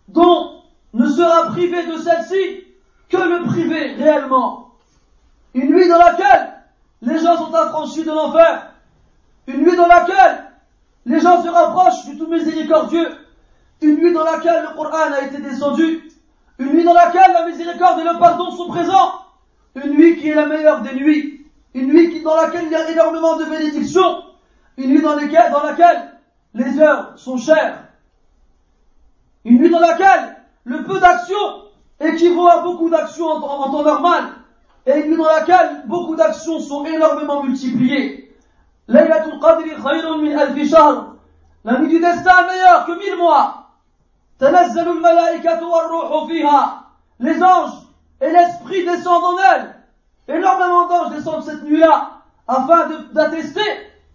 dont 0.08 0.62
ne 0.94 1.06
sera 1.06 1.48
privé 1.48 1.86
de 1.86 1.96
celle-ci 1.98 2.64
que 3.08 3.16
le 3.16 3.44
privé 3.46 3.94
réellement. 3.94 4.72
Une 5.54 5.70
nuit 5.70 5.88
dans 5.88 5.98
laquelle 5.98 6.54
les 7.02 7.18
gens 7.18 7.36
sont 7.36 7.54
affranchis 7.54 8.04
de 8.04 8.10
l'enfer. 8.10 8.72
Une 9.46 9.62
nuit 9.62 9.76
dans 9.76 9.86
laquelle 9.86 10.44
les 11.06 11.20
gens 11.20 11.42
se 11.42 11.48
rapprochent 11.48 12.04
du 12.06 12.18
tout 12.18 12.26
miséricordieux. 12.26 13.08
Une 13.80 13.96
nuit 13.96 14.12
dans 14.12 14.24
laquelle 14.24 14.62
le 14.62 14.76
Coran 14.76 15.12
a 15.12 15.22
été 15.22 15.40
descendu. 15.40 16.10
Une 16.58 16.72
nuit 16.72 16.84
dans 16.84 16.92
laquelle 16.92 17.32
la 17.32 17.46
miséricorde 17.46 18.00
et 18.00 18.04
le 18.04 18.18
pardon 18.18 18.50
sont 18.50 18.68
présents. 18.68 19.27
Une 19.75 19.91
nuit 19.91 20.17
qui 20.17 20.29
est 20.29 20.35
la 20.35 20.45
meilleure 20.45 20.81
des 20.81 20.93
nuits. 20.93 21.45
Une 21.73 21.87
nuit 21.87 22.21
dans 22.21 22.35
laquelle 22.35 22.65
il 22.65 22.71
y 22.71 22.75
a 22.75 22.91
énormément 22.91 23.37
de 23.37 23.45
bénédictions. 23.45 24.23
Une 24.77 24.89
nuit 24.91 25.01
dans, 25.01 25.15
dans 25.15 25.63
laquelle 25.63 26.13
les 26.53 26.79
heures 26.79 27.13
sont 27.17 27.37
chères. 27.37 27.79
Une 29.45 29.59
nuit 29.59 29.69
dans 29.69 29.79
laquelle 29.79 30.37
le 30.63 30.83
peu 30.83 30.99
d'actions 30.99 31.63
équivaut 31.99 32.47
à 32.47 32.61
beaucoup 32.61 32.89
d'actions 32.89 33.27
en, 33.27 33.41
en 33.41 33.71
temps 33.71 33.83
normal. 33.83 34.23
Et 34.85 34.99
une 34.99 35.11
nuit 35.11 35.17
dans 35.17 35.25
laquelle 35.25 35.83
beaucoup 35.87 36.15
d'actions 36.15 36.59
sont 36.59 36.85
énormément 36.85 37.43
multipliées. 37.43 38.35
Laylatul 38.87 39.39
Qadri 39.39 39.69
khayrun 39.69 40.21
min 40.21 40.37
alfi 40.37 40.67
shahr. 40.69 41.15
La 41.63 41.79
nuit 41.79 41.87
du 41.87 41.99
destin 41.99 42.43
est 42.43 42.47
meilleure 42.47 42.85
que 42.85 42.91
mille 42.99 43.17
mois. 43.17 43.59
تنزل 44.39 44.87
الملائكة 44.87 45.67
والروح 45.67 46.27
فيها. 46.27 46.83
Les 47.19 47.41
anges 47.41 47.85
et 48.20 48.30
l'esprit 48.30 48.84
descendent 48.84 49.24
en 49.24 49.36
elle. 49.38 49.74
Énormément 50.36 50.86
d'anges 50.88 51.16
descendent 51.16 51.44
cette 51.44 51.62
nuit-là 51.64 52.22
afin 52.46 52.88
d'attester 53.12 53.60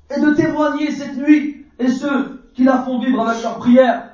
et 0.09 0.19
de 0.19 0.31
témoigner 0.33 0.91
cette 0.91 1.15
nuit 1.15 1.65
et 1.79 1.87
ceux 1.87 2.43
qui 2.53 2.63
la 2.63 2.79
font 2.79 2.99
vivre 2.99 3.27
avec 3.27 3.41
leur 3.41 3.57
prière. 3.57 4.09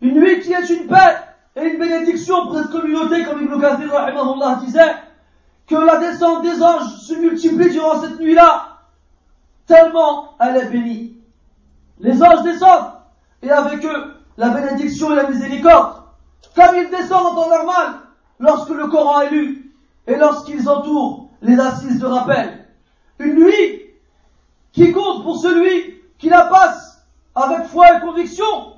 Une 0.00 0.20
nuit 0.20 0.40
qui 0.40 0.52
est 0.52 0.68
une 0.70 0.86
paix 0.86 1.16
et 1.56 1.64
une 1.64 1.78
bénédiction 1.78 2.46
pour 2.46 2.58
cette 2.58 2.70
communauté, 2.70 3.24
comme 3.24 3.42
Ibn 3.42 3.60
Kathir 3.60 4.60
disait, 4.64 4.94
que 5.66 5.76
la 5.76 5.98
descente 5.98 6.42
des 6.42 6.62
anges 6.62 6.96
se 7.00 7.14
multiplie 7.14 7.70
durant 7.70 8.00
cette 8.00 8.18
nuit-là 8.18 8.78
tellement 9.66 10.34
elle 10.40 10.56
est 10.56 10.70
bénie. 10.70 11.16
Les 12.00 12.22
anges 12.22 12.42
descendent, 12.42 12.92
et 13.42 13.50
avec 13.50 13.84
eux, 13.84 14.14
la 14.36 14.48
bénédiction 14.48 15.12
et 15.12 15.16
la 15.16 15.28
miséricorde. 15.28 16.02
comme 16.54 16.74
il 16.76 16.90
descend 16.90 17.26
en 17.26 17.34
temps 17.34 17.48
normal 17.48 18.00
lorsque 18.40 18.70
le 18.70 18.88
Coran 18.88 19.20
est 19.20 19.30
lu 19.30 19.72
et 20.06 20.16
lorsqu'ils 20.16 20.68
entourent 20.68 21.28
les 21.42 21.58
assises 21.58 22.00
de 22.00 22.06
rappel. 22.06 22.66
Une 23.18 23.34
nuit 23.34 23.82
qui 24.72 24.90
compte 24.92 25.22
pour 25.22 25.38
celui 25.38 26.00
qui 26.18 26.28
la 26.28 26.44
passe 26.46 27.04
avec 27.34 27.66
foi 27.66 27.96
et 27.96 28.00
conviction 28.00 28.74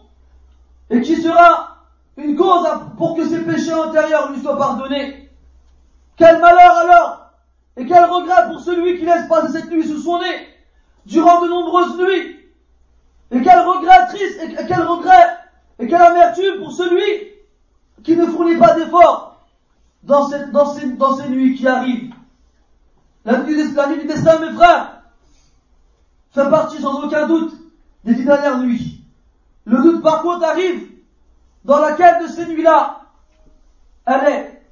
et 0.90 1.00
qui 1.00 1.16
sera 1.16 1.78
une 2.16 2.36
cause 2.36 2.66
pour 2.98 3.16
que 3.16 3.26
ses 3.26 3.40
péchés 3.40 3.72
antérieurs 3.72 4.32
lui 4.32 4.40
soient 4.40 4.58
pardonnés. 4.58 5.30
Quel 6.16 6.40
malheur 6.40 6.76
alors 6.76 7.18
et 7.76 7.86
quel 7.86 8.04
regret 8.04 8.48
pour 8.50 8.60
celui 8.60 8.98
qui 8.98 9.06
laisse 9.06 9.26
passer 9.28 9.52
cette 9.52 9.70
nuit 9.70 9.86
sous 9.86 9.98
son 9.98 10.18
nez 10.18 10.48
durant 11.06 11.40
de 11.40 11.48
nombreuses 11.48 11.96
nuits. 11.96 12.38
Et 13.30 13.40
quel 13.40 13.60
regret 13.60 14.08
triste 14.08 14.40
et 14.42 14.66
quel 14.66 14.82
regret 14.82 15.38
et 15.78 15.88
quelle 15.88 16.02
amertume 16.02 16.58
pour 16.58 16.72
celui 16.72 17.32
qui 18.04 18.14
ne 18.14 18.26
fournit 18.26 18.58
pas 18.58 18.74
d'efforts 18.74 19.31
dans, 20.02 20.28
dans, 20.52 20.74
ces, 20.74 20.86
dans 20.92 21.16
ces 21.16 21.28
nuits 21.28 21.54
qui 21.54 21.66
arrivent. 21.66 22.14
La 23.24 23.38
nuit, 23.38 23.54
du 23.54 24.06
destin, 24.06 24.38
mes 24.40 24.52
frères, 24.52 25.02
fait 26.32 26.50
partie 26.50 26.80
sans 26.80 27.04
aucun 27.04 27.26
doute 27.26 27.54
des 28.04 28.14
dix 28.14 28.24
dernières 28.24 28.58
nuits. 28.58 29.00
Le 29.64 29.80
doute 29.80 30.02
par 30.02 30.22
contre 30.22 30.44
arrive 30.44 30.88
dans 31.64 31.78
laquelle 31.78 32.22
de 32.22 32.28
ces 32.28 32.46
nuits-là, 32.46 33.02
elle 34.06 34.28
est. 34.28 34.62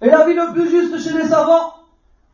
Et 0.00 0.06
la 0.08 0.26
vie 0.26 0.34
le 0.34 0.52
plus 0.52 0.70
juste 0.70 0.98
chez 1.00 1.16
les 1.16 1.28
savants 1.28 1.74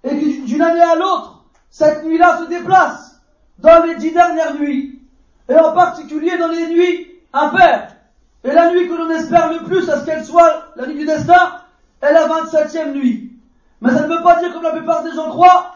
est 0.05 0.17
que 0.17 0.47
d'une 0.47 0.63
année 0.63 0.81
à 0.81 0.95
l'autre, 0.95 1.45
cette 1.71 2.05
nuit-là 2.05 2.39
se 2.39 2.49
déplace 2.49 3.21
dans 3.59 3.85
les 3.85 3.97
dix 3.97 4.13
dernières 4.13 4.55
nuits. 4.55 5.03
Et 5.49 5.57
en 5.57 5.73
particulier 5.73 6.39
dans 6.39 6.49
les 6.49 6.69
nuits 6.69 7.11
impaires. 7.33 7.97
Et 8.45 8.53
la 8.53 8.71
nuit 8.71 8.87
que 8.87 8.95
l'on 8.95 9.11
espère 9.11 9.53
le 9.53 9.65
plus 9.65 9.89
à 9.91 10.01
ce 10.01 10.07
qu'elle 10.07 10.25
soit 10.25 10.69
la 10.77 10.87
nuit 10.87 10.99
du 10.99 11.07
destin 11.07 11.63
est 12.01 12.13
la 12.13 12.27
27e 12.27 12.93
nuit. 12.93 13.33
Mais 13.81 13.91
ça 13.91 14.07
ne 14.07 14.15
veut 14.15 14.23
pas 14.23 14.41
dire, 14.41 14.53
comme 14.53 14.63
la 14.63 14.73
plupart 14.73 15.03
des 15.03 15.13
gens 15.13 15.29
croient, 15.29 15.75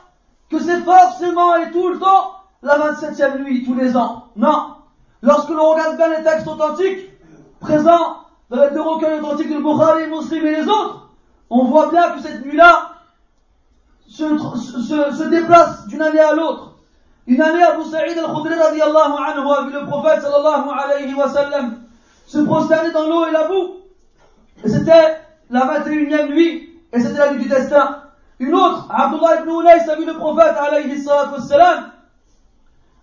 que 0.51 0.59
c'est 0.59 0.81
forcément 0.81 1.57
et 1.57 1.71
tout 1.71 1.89
le 1.89 1.99
temps 1.99 2.35
la 2.63 2.79
27e 2.79 3.43
nuit, 3.43 3.65
tous 3.65 3.75
les 3.75 3.97
ans. 3.97 4.29
Non. 4.37 4.75
Lorsque 5.23 5.51
l'on 5.51 5.71
regarde 5.71 5.97
bien 5.97 6.09
les 6.09 6.23
textes 6.23 6.47
authentiques, 6.47 7.11
présents 7.61 8.17
dans 8.51 8.63
les 8.63 8.71
deux 8.71 8.83
recueils 8.83 9.21
authentiques 9.21 9.51
de 9.53 9.59
Bukhari, 9.59 10.09
Muslim 10.09 10.47
et 10.47 10.57
les 10.57 10.69
autres, 10.69 11.09
on 11.49 11.65
voit 11.65 11.91
bien 11.91 12.11
que 12.11 12.21
cette 12.21 12.45
nuit-là 12.45 12.93
se, 14.09 15.29
déplace 15.29 15.87
d'une 15.87 16.03
année 16.03 16.21
à 16.21 16.35
l'autre. 16.35 16.73
Une 17.27 17.41
année, 17.41 17.63
Abu 17.63 17.85
Sa'id 17.85 18.19
al-Khudri 18.19 18.55
radiallahu 18.55 19.13
anhu 19.13 19.49
a 19.51 19.63
vu 19.65 19.73
le 19.73 19.87
prophète 19.87 20.23
sallallahu 20.23 20.69
alayhi 20.71 21.15
wa 21.15 21.29
sallam 21.29 21.83
se 22.27 22.39
prosterner 22.39 22.91
dans 22.91 23.07
l'eau 23.07 23.27
et 23.27 23.31
la 23.31 23.47
boue. 23.47 23.77
Et 24.65 24.69
c'était 24.69 25.19
la 25.53 25.81
21e 25.81 26.29
nuit, 26.29 26.71
et 26.93 27.01
c'était 27.01 27.19
la 27.19 27.33
nuit 27.33 27.43
du 27.43 27.49
destin. 27.49 28.03
Une 28.39 28.55
autre, 28.55 28.89
Abdullah 28.91 29.43
ibn 29.43 29.51
Unais 29.51 29.89
a 29.89 29.95
le 29.95 30.15
prophète 30.15 30.57
alayhi 30.59 30.99
salam 30.99 31.93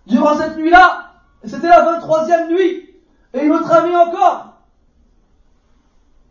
durant 0.06 0.36
cette 0.36 0.56
nuit-là, 0.56 1.12
et 1.42 1.48
c'était 1.48 1.68
la 1.68 1.98
23e 1.98 2.48
nuit. 2.48 2.90
Et 3.32 3.44
une 3.44 3.52
autre 3.52 3.72
amie 3.72 3.94
encore, 3.94 4.54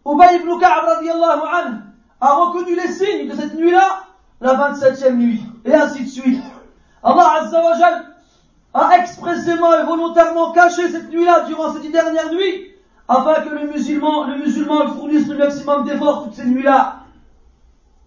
Ubay 0.05 0.35
ibn 0.35 0.51
anhu, 0.51 1.77
a 2.21 2.33
reconnu 2.33 2.75
les 2.75 2.91
signes 2.91 3.29
de 3.29 3.35
cette 3.35 3.55
nuit-là, 3.55 4.03
la 4.41 4.53
27e 4.73 5.15
nuit, 5.15 5.41
et 5.63 5.73
ainsi 5.73 6.03
de 6.03 6.09
suite. 6.09 6.43
Allah 7.01 7.41
Azza 7.41 7.63
wa 7.63 7.73
a 8.73 8.97
expressément 8.97 9.73
et 9.73 9.83
volontairement 9.83 10.51
caché 10.51 10.89
cette 10.91 11.09
nuit-là 11.09 11.45
durant 11.47 11.73
ces 11.73 11.79
dix 11.79 11.91
nuits, 12.31 12.73
afin 13.09 13.41
que 13.41 13.49
le 13.49 13.71
musulman, 13.71 14.27
le 14.27 14.37
musulman 14.37 14.87
fournisse 14.93 15.27
le 15.27 15.35
maximum 15.35 15.83
d'efforts 15.83 16.25
toutes 16.25 16.35
ces 16.35 16.45
nuits-là. 16.45 16.99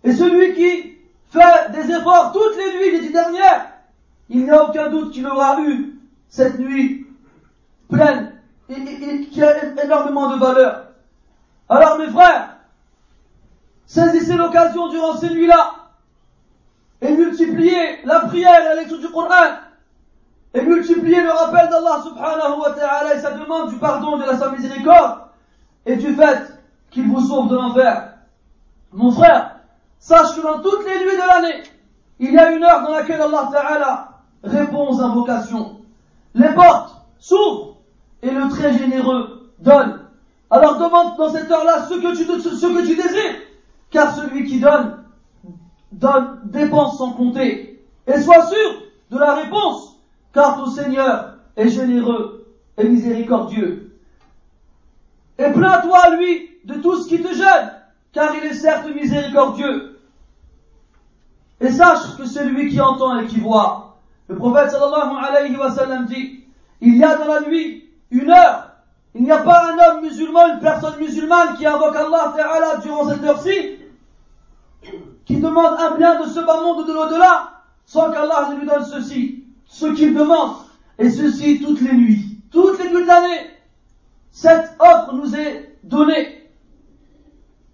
Et 0.05 0.13
celui 0.13 0.55
qui 0.55 0.97
fait 1.31 1.73
des 1.73 1.91
efforts 1.91 2.33
toutes 2.33 2.57
les 2.57 2.79
nuits 2.79 2.93
des 2.93 3.09
dix 3.09 3.13
dernières, 3.13 3.73
il 4.29 4.45
n'y 4.45 4.51
a 4.51 4.65
aucun 4.65 4.89
doute 4.91 5.13
qu'il 5.13 5.27
aura 5.27 5.61
eu 5.61 5.99
cette 6.29 6.59
nuit 6.61 7.07
pleine 7.91 8.33
et, 8.69 9.27
qui 9.27 9.43
a 9.43 9.75
énormément 9.83 10.35
de 10.35 10.41
valeur. 10.41 10.87
Alors 11.69 11.99
mes 11.99 12.09
frères, 12.09 12.59
saisissez 13.87 14.35
l'occasion 14.35 14.89
durant 14.89 15.17
ces 15.17 15.31
nuits-là 15.31 15.75
et 17.01 17.11
multipliez 17.11 18.05
la 18.05 18.21
prière 18.21 18.61
et 18.61 18.65
la 18.65 18.75
lecture 18.77 19.01
du 19.01 19.09
Coran 19.09 19.59
et 20.55 20.63
multiplier 20.63 21.23
le 21.23 21.31
rappel 21.31 21.69
d'Allah 21.71 22.03
subhanahu 22.05 22.61
wa 22.61 22.71
ta'ala 22.73 23.15
et 23.15 23.21
sa 23.21 23.33
demande 23.33 23.71
du 23.71 23.77
pardon 23.77 24.19
de 24.19 24.25
la 24.25 24.37
sa 24.37 24.51
miséricorde 24.51 25.21
et 25.87 25.97
du 25.97 26.15
fait 26.15 26.59
qu'il 26.91 27.09
vous 27.09 27.21
sauve 27.21 27.49
de 27.49 27.57
l'enfer. 27.57 28.13
Mon 28.93 29.11
frère, 29.11 29.57
sache 29.99 30.37
que 30.37 30.43
dans 30.43 30.61
toutes 30.61 30.85
les 30.85 30.99
nuits 30.99 31.17
de 31.17 31.27
l'année, 31.27 31.63
il 32.19 32.33
y 32.33 32.39
a 32.39 32.53
une 32.53 32.63
heure 32.63 32.83
dans 32.83 32.93
laquelle 32.93 33.21
Allah 33.21 33.49
ta'ala 33.51 34.09
répond 34.45 34.91
aux 34.91 35.01
invocations. 35.01 35.81
Les 36.35 36.53
portes 36.55 36.97
s'ouvrent 37.19 37.77
et 38.23 38.31
le 38.31 38.49
très 38.49 38.77
généreux 38.77 39.51
donne. 39.59 40.01
Alors 40.51 40.79
demande 40.79 41.17
dans 41.17 41.31
cette 41.31 41.51
heure-là 41.51 41.87
ce 41.89 41.95
que 41.95 42.15
tu, 42.15 42.95
désires, 42.95 43.37
car 43.91 44.15
celui 44.15 44.45
qui 44.45 44.61
donne, 44.61 45.03
donne, 45.91 46.41
dépense 46.45 46.99
sans 46.99 47.13
compter. 47.13 47.83
Et 48.07 48.21
sois 48.21 48.47
sûr 48.47 48.83
de 49.11 49.19
la 49.19 49.35
réponse 49.35 49.92
car 50.33 50.57
ton 50.57 50.67
Seigneur 50.67 51.35
est 51.57 51.69
généreux 51.69 52.47
et 52.79 52.89
miséricordieux. 52.89 53.93
Et 55.39 55.51
plains-toi, 55.51 56.17
lui, 56.17 56.51
de 56.65 56.75
tout 56.75 56.97
ce 56.97 57.09
qui 57.09 57.23
te 57.23 57.35
gêne, 57.35 57.73
car 58.13 58.35
il 58.37 58.45
est 58.45 58.55
certes 58.55 58.89
miséricordieux. 58.95 59.99
Et 61.61 61.71
sache 61.71 62.17
que 62.17 62.25
c'est 62.25 62.45
lui 62.45 62.71
qui 62.71 62.81
entend 62.81 63.21
et 63.21 63.27
qui 63.27 63.41
voit. 63.41 63.97
Le 64.29 64.37
prophète 64.37 64.71
sallallahu 64.71 65.17
alayhi 65.23 65.57
wa 65.57 65.71
sallam 65.71 66.07
dit, 66.07 66.45
il 66.81 66.97
y 66.97 67.05
a 67.05 67.17
dans 67.17 67.27
la 67.27 67.41
nuit 67.43 67.89
une 68.11 68.31
heure, 68.31 68.71
il 69.15 69.23
n'y 69.23 69.31
a 69.31 69.39
pas 69.39 69.73
un 69.73 69.79
homme 69.79 70.03
musulman, 70.03 70.55
une 70.55 70.61
personne 70.61 70.99
musulmane 70.99 71.57
qui 71.57 71.67
invoque 71.67 71.95
Allah 71.95 72.33
Ta'ala 72.37 72.77
durant 72.79 73.09
cette 73.09 73.23
heure-ci, 73.23 73.79
qui 75.25 75.37
demande 75.37 75.77
un 75.79 75.97
bien 75.97 76.21
de 76.21 76.27
ce 76.29 76.41
bas 76.41 76.63
monde 76.63 76.87
de 76.87 76.93
l'au-delà, 76.93 77.51
sans 77.85 78.11
qu'Allah 78.11 78.51
ne 78.51 78.61
lui 78.61 78.67
donne 78.67 78.85
ceci 78.85 79.42
ce 79.73 79.87
qu'il 79.87 80.15
demande, 80.15 80.57
et 80.99 81.09
ceci 81.09 81.61
toutes 81.61 81.81
les 81.81 81.95
nuits, 81.95 82.39
toutes 82.53 82.79
les 82.79 82.91
nuits 82.91 83.03
de 83.03 83.07
l'année. 83.07 83.51
Cette 84.31 84.77
offre 84.79 85.15
nous 85.15 85.35
est 85.35 85.79
donnée. 85.83 86.51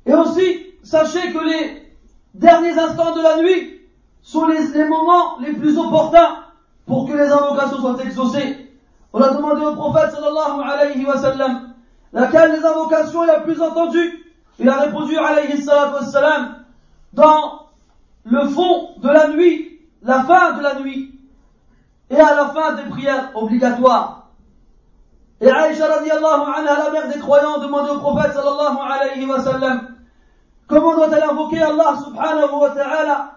Et 0.06 0.14
aussi, 0.14 0.66
sachez 0.84 1.32
que 1.32 1.44
les 1.44 1.92
derniers 2.34 2.78
instants 2.78 3.16
de 3.16 3.20
la 3.20 3.42
nuit 3.42 3.80
sont 4.22 4.46
les, 4.46 4.84
moments 4.84 5.38
les 5.40 5.52
plus 5.54 5.76
opportuns 5.76 6.44
pour 6.87 7.08
que 7.08 7.14
les 7.14 7.26
invocations 7.26 7.78
soient 7.78 8.00
exaucées. 8.04 8.70
On 9.12 9.20
a 9.20 9.34
demandé 9.34 9.66
au 9.66 9.74
prophète 9.74 10.12
sallallahu 10.12 10.61
alayhi 10.64 11.04
wa 11.04 11.18
sallam 11.18 11.74
laquelle 12.12 12.52
des 12.52 12.64
invocations 12.64 13.24
est 13.24 13.26
la 13.26 13.40
plus 13.40 13.61
entendue. 13.61 14.24
Il 14.61 14.68
a 14.68 14.78
répondu 14.82 15.16
alayhi 15.16 15.61
sallam 15.61 16.64
dans 17.12 17.66
le 18.24 18.46
fond 18.48 18.90
de 18.98 19.08
la 19.08 19.28
nuit, 19.28 19.80
la 20.02 20.22
fin 20.22 20.52
de 20.56 20.62
la 20.62 20.78
nuit, 20.80 21.08
et 22.11 22.21
à 22.21 22.35
la 22.35 22.49
fin 22.49 22.75
des 22.75 22.88
prières 22.88 23.31
obligatoires. 23.35 24.29
Et 25.40 25.51
Aïcha 25.51 25.87
radiallahu 25.87 26.53
anha, 26.57 26.85
la 26.85 26.90
mère 26.90 27.09
des 27.09 27.18
croyants, 27.21 27.59
demandait 27.59 27.90
au 27.90 28.01
prophète 28.01 28.33
sallallahu 28.33 28.77
alayhi 28.83 29.25
wa 29.27 29.40
sallam, 29.40 29.88
comment 30.66 30.94
doit-elle 30.97 31.23
invoquer 31.23 31.62
Allah 31.62 31.97
subhanahu 32.05 32.55
wa 32.61 32.71
ta'ala, 32.71 33.31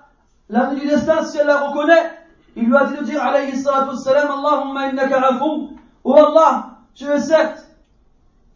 la 0.49 0.65
du 0.67 0.87
destin 0.87 1.23
si 1.23 1.37
elle 1.37 1.47
la 1.47 1.59
reconnaît 1.67 2.11
Il 2.55 2.65
lui 2.65 2.75
a 2.75 2.85
dit 2.85 2.97
de 2.97 3.03
dire 3.03 3.23
alayhi 3.23 3.55
salatu 3.55 3.97
salam, 3.97 4.29
Allahumma 4.31 4.87
innaka 4.87 5.27
afou, 5.27 5.77
oh 6.03 6.15
Allah, 6.15 6.69
tu 6.95 7.05
es 7.05 7.19
certes, 7.19 7.67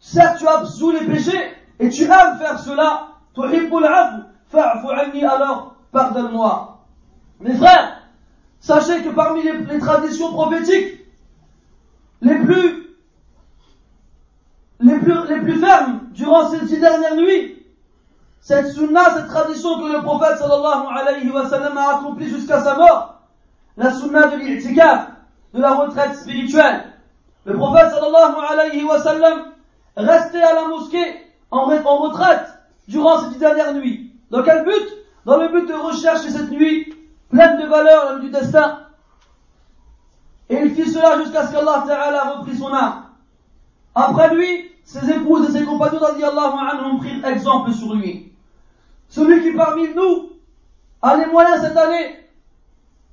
certes 0.00 0.38
tu 0.38 0.48
absous 0.48 0.90
les 0.90 1.06
péchés, 1.06 1.54
et 1.78 1.88
tu 1.88 2.02
aimes 2.04 2.38
faire 2.38 2.58
cela, 2.58 3.08
tuhibbul 3.34 3.84
afu, 3.84 4.22
fa'fu 4.48 4.88
anni 4.90 5.24
alors, 5.24 5.76
pardonne-moi. 5.92 6.78
Mes 7.38 7.54
frères, 7.54 7.95
Sachez 8.66 9.00
que 9.04 9.10
parmi 9.10 9.44
les, 9.44 9.78
traditions 9.78 10.32
prophétiques, 10.32 11.00
les 12.20 12.34
plus, 12.40 12.96
les 14.80 14.98
plus, 14.98 15.60
fermes 15.60 16.00
durant 16.10 16.50
ces 16.50 16.66
six 16.66 16.80
dernières 16.80 17.14
nuits, 17.14 17.64
cette 18.40 18.72
sunna, 18.72 19.14
cette 19.14 19.28
tradition 19.28 19.78
que 19.78 19.92
le 19.92 20.02
prophète 20.02 20.38
sallallahu 20.38 20.84
alayhi 20.98 21.30
wa 21.30 21.48
sallam 21.48 21.78
a 21.78 21.98
accomplie 21.98 22.28
jusqu'à 22.28 22.60
sa 22.60 22.74
mort, 22.74 23.20
la 23.76 23.92
sunna 23.92 24.26
de 24.26 24.38
l'i'tikaf, 24.38 25.10
de 25.54 25.60
la 25.60 25.72
retraite 25.72 26.16
spirituelle. 26.16 26.86
Le 27.44 27.54
prophète 27.54 27.90
sallallahu 27.90 28.34
alayhi 28.50 28.82
wa 28.82 28.98
sallam 28.98 29.44
restait 29.96 30.42
à 30.42 30.54
la 30.54 30.66
mosquée 30.66 31.22
en, 31.52 31.70
en 31.70 31.96
retraite 31.98 32.48
durant 32.88 33.20
ces 33.20 33.28
dix 33.28 33.38
dernières 33.38 33.74
nuits. 33.74 34.10
Dans 34.32 34.42
quel 34.42 34.64
but? 34.64 35.04
Dans 35.24 35.36
le 35.36 35.50
but 35.50 35.68
de 35.68 35.74
rechercher 35.74 36.30
cette 36.30 36.50
nuit 36.50 36.95
pleine 37.30 37.60
de 37.60 37.66
valeur, 37.66 38.12
l'homme 38.12 38.20
du 38.22 38.30
destin. 38.30 38.80
Et 40.48 40.56
il 40.62 40.74
fit 40.74 40.88
cela 40.90 41.22
jusqu'à 41.22 41.46
ce 41.46 41.52
qu'Allah 41.52 41.84
Ta'ala 41.86 42.24
reprit 42.30 42.56
son 42.56 42.72
âme. 42.72 43.04
Après 43.94 44.34
lui, 44.34 44.70
ses 44.84 45.10
épouses 45.10 45.48
et 45.48 45.58
ses 45.58 45.64
compagnons 45.64 45.98
anhum 46.04 46.98
prirent 47.00 47.26
exemple 47.26 47.72
sur 47.72 47.94
lui. 47.94 48.32
Celui 49.08 49.42
qui 49.42 49.56
parmi 49.56 49.92
nous 49.94 50.30
a 51.02 51.16
les 51.16 51.26
moyens 51.26 51.62
cette 51.62 51.76
année 51.76 52.28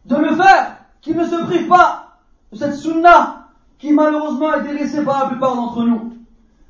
de 0.05 0.15
le 0.15 0.35
faire, 0.35 0.77
qui 1.01 1.15
ne 1.15 1.25
se 1.25 1.35
prive 1.45 1.67
pas 1.67 2.17
de 2.51 2.57
cette 2.57 2.75
sunna 2.75 3.47
qui 3.79 3.91
malheureusement 3.91 4.49
a 4.49 4.59
été 4.59 4.73
laissée 4.73 5.03
par 5.03 5.23
la 5.23 5.29
plupart 5.29 5.55
d'entre 5.55 5.83
nous. 5.83 6.13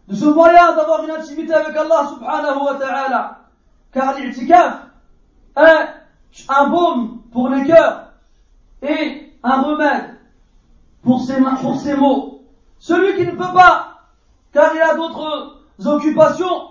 De 0.08 0.16
ce 0.16 0.26
moyen 0.26 0.76
d'avoir 0.76 1.04
une 1.04 1.12
intimité 1.12 1.54
avec 1.54 1.76
Allah 1.76 2.10
subhanahu 2.10 2.66
wa 2.66 2.76
ta'ala. 2.76 3.40
Car 3.92 4.16
l'i'tikaf 4.16 4.88
est 5.58 5.88
un 6.50 6.68
baume 6.70 7.23
pour 7.34 7.50
les 7.50 7.66
cœurs 7.66 8.14
et 8.82 9.34
un 9.44 9.62
remède 9.62 10.18
pour 11.04 11.22
ses, 11.22 11.36
pour 11.62 11.76
ses 11.80 11.96
mots. 11.96 12.42
Celui 12.80 13.16
qui 13.16 13.26
ne 13.26 13.32
peut 13.32 13.54
pas, 13.54 14.02
car 14.54 14.74
il 14.76 14.82
a 14.82 14.96
d'autres 14.96 15.58
occupations, 15.86 16.70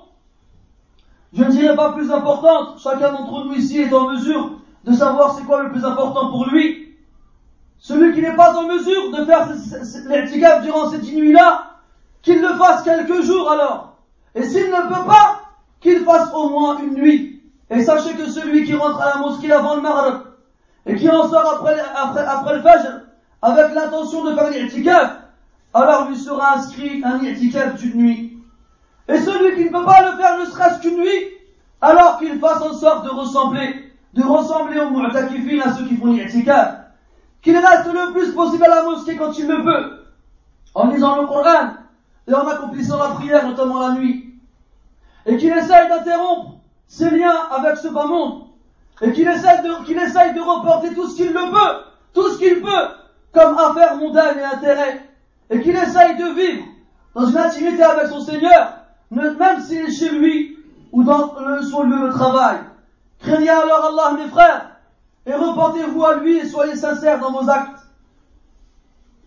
je 1.33 1.45
ne 1.45 1.51
dirais 1.51 1.77
pas 1.77 1.93
plus 1.93 2.11
importantes, 2.11 2.79
chacun 2.79 3.13
d'entre 3.13 3.45
nous 3.45 3.55
ici 3.55 3.81
est 3.81 3.93
en 3.93 4.11
mesure 4.11 4.53
de 4.85 4.93
savoir 4.93 5.35
c'est 5.35 5.45
quoi 5.45 5.63
le 5.63 5.71
plus 5.71 5.85
important 5.85 6.31
pour 6.31 6.47
lui. 6.51 6.97
Celui 7.79 8.15
qui 8.15 8.21
n'est 8.21 8.37
pas 8.37 8.57
en 8.57 8.67
mesure 8.67 9.11
de 9.11 9.25
faire 9.25 9.49
l'irtikaf 10.07 10.63
durant 10.63 10.91
cette 10.91 11.11
nuit-là, 11.13 11.71
qu'il 12.21 12.41
le 12.41 12.55
fasse 12.55 12.83
quelques 12.83 13.23
jours 13.23 13.51
alors. 13.51 13.97
Et 14.35 14.45
s'il 14.45 14.67
ne 14.67 14.89
peut 14.89 15.07
pas, 15.07 15.41
qu'il 15.81 16.01
fasse 16.05 16.33
au 16.33 16.51
moins 16.51 16.79
une 16.79 16.95
nuit. 16.95 17.43
Et 17.71 17.83
sachez 17.83 18.15
que 18.15 18.29
celui 18.29 18.65
qui 18.65 18.75
rentre 18.75 19.01
à 19.01 19.15
la 19.15 19.17
mosquée 19.17 19.51
avant 19.51 19.77
le 19.77 19.81
Maghreb 19.81 20.32
et 20.87 20.97
qui 20.97 21.09
en 21.09 21.29
sort 21.29 21.63
après, 21.63 21.77
le 22.55 22.63
Fajr 22.63 23.01
avec 23.41 23.75
l'intention 23.75 24.25
de 24.25 24.35
faire 24.35 24.51
l'irtikaf, 24.51 25.19
alors 25.75 26.09
lui 26.09 26.17
sera 26.17 26.57
inscrit 26.57 27.03
un 27.05 27.19
i'tikaf 27.19 27.75
d'une 27.77 27.97
nuit. 27.97 28.39
Et 29.09 29.19
celui 29.19 29.57
qui 29.57 29.65
ne 29.65 29.77
peut 29.77 29.85
pas 29.85 30.11
le 30.11 30.17
faire 30.17 30.39
ne 30.39 30.45
serait-ce 30.45 30.81
qu'une 30.81 30.99
nuit, 30.99 31.29
alors 31.81 32.19
qu'il 32.19 32.39
fasse 32.39 32.63
en 32.63 32.75
sorte 32.75 33.05
de 33.05 33.11
ressembler, 33.11 33.93
de 34.15 34.23
ressembler 34.23 34.79
aux 34.81 34.91
mu'takifin, 34.91 35.61
à 35.61 35.73
ceux 35.73 35.87
qui 35.87 35.97
font 35.97 36.13
l'irtikaf, 36.13 36.77
qu'il 37.41 37.57
reste 37.57 37.87
le 37.87 38.13
plus 38.13 38.33
possible 38.33 38.65
à 38.65 38.69
la 38.69 38.83
mosquée 38.85 39.17
quand 39.17 39.37
il 39.39 39.49
le 39.49 39.65
peut, 39.65 40.05
en 40.75 40.89
lisant 40.89 41.21
le 41.21 41.27
Coran 41.27 41.75
et 42.29 42.35
en 42.35 42.47
accomplissant 42.47 42.99
la 42.99 43.15
prière, 43.15 43.47
notamment 43.47 43.81
la 43.81 43.93
nuit, 43.93 44.35
et 45.27 45.37
qu'il 45.37 45.53
essaye 45.53 45.89
d'interrompre 45.89 46.59
ses 46.87 47.11
liens 47.11 47.49
avec 47.51 47.77
ce 47.77 47.89
bas 47.89 48.07
monde, 48.07 48.45
et 49.03 49.13
qu'il 49.13 49.29
essaye 49.29 49.63
de, 49.63 49.85
qu'il 49.85 49.99
essaye 49.99 50.33
de 50.33 50.41
reporter 50.41 50.95
tout 50.95 51.09
ce 51.09 51.17
qu'il 51.17 51.33
le 51.33 51.51
peut, 51.51 51.85
tout 52.15 52.29
ce 52.31 52.39
qu'il 52.39 52.63
peut, 52.63 52.89
comme 53.33 53.59
affaire 53.59 53.97
mondaine 53.97 54.39
et 54.39 54.45
intérêt, 54.45 55.09
et 55.51 55.61
qu'il 55.61 55.75
essaye 55.75 56.17
de 56.17 56.35
vivre 56.35 56.65
dans 57.15 57.27
une 57.27 57.37
intimité 57.37 57.83
avec 57.83 58.07
son 58.07 58.21
Seigneur, 58.21 58.75
même 59.11 59.61
s'il 59.61 59.83
est 59.83 59.91
chez 59.91 60.11
lui 60.11 60.57
ou 60.93 61.03
dans 61.03 61.35
son 61.63 61.83
lieu 61.83 62.07
de 62.07 62.13
travail. 62.13 62.59
Craignez 63.21 63.51
alors 63.51 63.93
Allah, 63.93 64.17
mes 64.17 64.29
frères, 64.29 64.71
et 65.27 65.35
reportez-vous 65.35 66.05
à 66.05 66.15
lui 66.17 66.39
et 66.39 66.47
soyez 66.47 66.77
sincères 66.77 67.19
dans 67.19 67.33
vos 67.33 67.51
actes. 67.51 67.81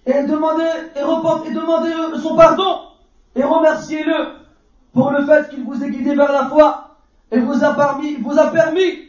Et 0.05 0.23
demandez, 0.23 0.63
et, 0.95 0.99
et 0.99 1.53
demandez 1.53 1.91
son 2.21 2.35
pardon, 2.35 2.79
et 3.35 3.43
remerciez-le 3.43 4.35
pour 4.93 5.11
le 5.11 5.25
fait 5.25 5.49
qu'il 5.49 5.65
vous 5.65 5.83
ait 5.83 5.89
guidé 5.89 6.15
vers 6.15 6.31
la 6.31 6.45
foi, 6.45 6.97
et 7.31 7.39
vous 7.39 7.63
a 7.63 7.73
permis, 7.73 8.15
vous 8.15 8.37
a 8.39 8.47
permis 8.47 9.04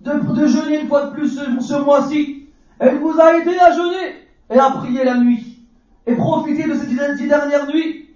de, 0.00 0.12
de 0.12 0.46
jeûner 0.46 0.80
une 0.80 0.88
fois 0.88 1.06
de 1.06 1.10
plus 1.10 1.28
ce, 1.28 1.60
ce 1.60 1.74
mois-ci, 1.74 2.46
et 2.80 2.86
il 2.92 2.98
vous 2.98 3.18
a 3.20 3.36
aidé 3.36 3.58
à 3.58 3.72
jeûner 3.72 4.26
et 4.50 4.58
à 4.58 4.70
prier 4.70 5.04
la 5.04 5.16
nuit 5.18 5.58
et 6.06 6.14
profitez 6.16 6.66
de 6.66 6.74
ces 6.74 6.86
dix 6.86 7.28
dernières 7.28 7.66
nuits 7.66 8.08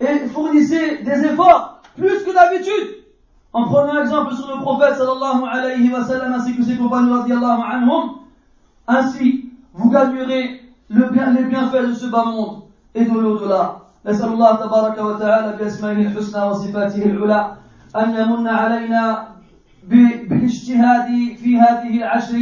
et 0.00 0.28
fournissez 0.28 0.98
des 0.98 1.24
efforts 1.24 1.82
plus 1.96 2.22
que 2.22 2.32
d'habitude 2.32 3.04
en 3.52 3.64
prenant 3.64 4.00
exemple 4.00 4.34
sur 4.34 4.54
le 4.54 4.60
prophète 4.60 4.96
sallallahu 4.96 5.44
alayhi 5.50 5.90
wa 5.90 6.04
sallam 6.04 6.34
ainsi 6.34 6.54
que 6.56 6.62
ses 6.62 6.76
compagnons 6.76 7.20
radiallahu 7.20 7.62
anhum 7.72 8.10
ainsi 8.86 9.50
vous 9.74 9.90
gagnerez 9.90 10.62
le 10.88 11.08
bien, 11.10 11.32
les 11.32 11.44
bienfaits 11.44 11.88
de 11.88 11.94
ce 11.94 12.06
bas 12.06 12.24
monde 12.24 12.62
et 12.94 13.04
de 13.04 13.18
l'au-delà 13.18 13.82
نسأل 14.06 14.28
الله 14.32 14.56
تبارك 14.56 14.98
وتعالى 14.98 15.56
بأسمائه 15.58 16.06
الحسنى 16.06 16.42
وصفاته 16.44 17.04
العلى 17.04 17.52
أن 17.96 18.14
يمن 18.14 18.46
علينا 18.48 19.28
بالاجتهاد 19.89 21.07
في 21.41 21.59
هذه 21.59 21.97
العشر 21.97 22.37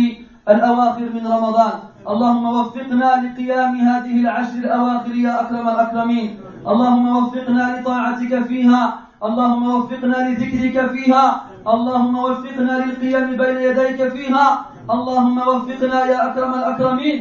الأواخر 0.50 1.02
من 1.14 1.28
رمضان. 1.28 1.74
اللهم 2.08 2.46
وفقنا 2.46 3.10
لقيام 3.24 3.76
هذه 3.76 4.16
العشر 4.22 4.58
الأواخر 4.58 5.16
يا 5.16 5.42
أكرم 5.42 5.68
الأكرمين. 5.70 6.40
اللهم 6.68 7.06
وفقنا 7.18 7.64
لطاعتك 7.80 8.44
فيها. 8.48 9.00
اللهم 9.24 9.64
وفقنا 9.76 10.18
لذكرك 10.30 10.92
فيها. 10.92 11.42
اللهم 11.68 12.18
وفقنا 12.18 12.74
للقيام 12.86 13.38
بين 13.38 13.58
يديك 13.58 14.00
فيها. 14.14 14.66
اللهم 14.90 15.38
وفقنا 15.38 16.06
يا 16.06 16.32
أكرم 16.32 16.54
الأكرمين 16.54 17.20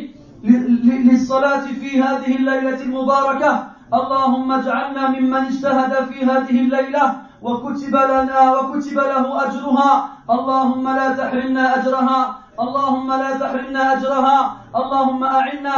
للصلاة 1.08 1.66
في 1.80 2.02
هذه 2.02 2.36
الليلة 2.36 2.82
المباركة. 2.82 3.52
اللهم 3.94 4.52
اجعلنا 4.52 5.08
ممن 5.10 5.34
اجتهد 5.34 5.92
في 6.10 6.24
هذه 6.24 6.56
الليلة 6.60 7.27
وكتب 7.42 7.94
لنا 7.96 8.52
وكتب 8.52 8.96
له 8.96 9.24
أجرها. 9.44 10.08
اللهم 10.30 10.84
لا 10.96 11.08
تحرمنا 11.12 11.64
أجرها. 11.76 12.20
اللهم 12.60 13.08
لا 13.12 13.30
تحرمنا 13.38 13.92
أجرها. 13.92 14.56
اللهم 14.76 15.24
أعنا 15.24 15.76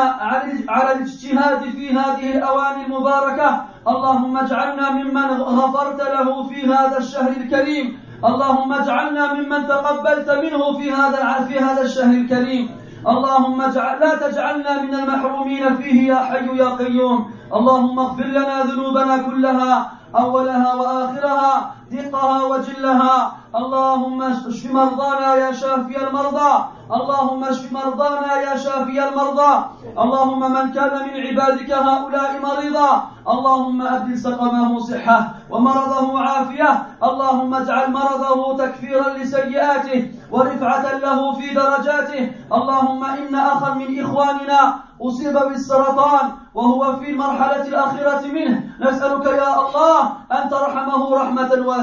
على 0.69 0.93
الاجتهاد 0.93 1.63
في 1.77 1.85
هذه 1.99 2.37
الأواني 2.37 2.87
المباركة. 2.87 3.65
اللهم 3.89 4.37
اجعلنا 4.37 4.91
ممن 4.91 5.29
غفرت 5.41 6.01
له 6.01 6.49
في 6.49 6.67
هذا 6.67 6.99
الشهر 6.99 7.31
الكريم. 7.31 7.99
اللهم 8.25 8.73
اجعلنا 8.73 9.33
ممن 9.33 9.67
تقبلت 9.67 10.31
منه 10.31 10.63
في 10.79 10.93
هذا 10.93 11.45
في 11.49 11.59
هذا 11.59 11.83
الشهر 11.83 12.15
الكريم. 12.15 12.65
اللهم 13.07 13.61
اجعل 13.61 14.01
لا 14.01 14.13
تجعلنا 14.29 14.83
من 14.83 14.95
المحرومين 14.95 15.77
فيه 15.77 16.13
يا 16.13 16.19
حي 16.29 16.57
يا 16.57 16.69
قيوم. 16.69 17.40
اللهم 17.55 17.99
اغفر 17.99 18.25
لنا 18.25 18.63
ذنوبنا 18.63 19.17
كلها 19.23 19.93
أولها 20.17 20.75
وآخرها. 20.75 21.75
دقها 21.91 22.45
وجلها. 22.45 23.33
اللهم 23.55 24.23
اشف 24.23 24.71
مرضانا 24.73 25.35
يا 25.35 25.53
شافي 25.53 26.07
المرضى. 26.07 26.53
اللهم 26.91 27.45
اشف 27.45 27.73
مرضانا 27.73 28.33
يا 28.41 28.57
شافي 28.57 29.09
المرضى. 29.09 29.53
اللهم 29.99 30.53
من 30.53 30.73
كان 30.73 30.93
من 31.07 31.15
عبادك 31.27 31.71
هؤلاء 31.71 32.31
مريضا. 32.43 32.91
اللهم 33.29 33.83
أبدل 33.83 34.19
سقمه 34.19 34.79
صحة 34.79 35.35
ومرضه 35.51 36.21
عافية. 36.21 36.83
اللهم 37.03 37.55
اجعل 37.55 37.93
مرضه 37.93 38.57
تكفيرا 38.57 39.09
لسيئاته 39.19 40.13
ورفعة 40.31 40.99
له 40.99 41.33
في 41.33 41.55
درجاته. 41.55 42.33
اللهم 42.53 43.05
إن 43.05 43.35
أخا 43.35 43.75
من 43.75 44.01
إخواننا 44.01 44.61
أصيب 45.03 45.37
بالسرطان 45.49 46.31
وهو 46.55 46.97
في 46.97 47.11
المرحلة 47.11 47.65
الأخيرة 47.69 48.23
منه. 48.35 48.63
نسألك 48.81 49.27
يا 49.27 49.51
الله 49.61 50.01
أن 50.33 50.51
ترحمه 50.51 51.15
رحمة 51.15 51.51
واسعة 51.67 51.80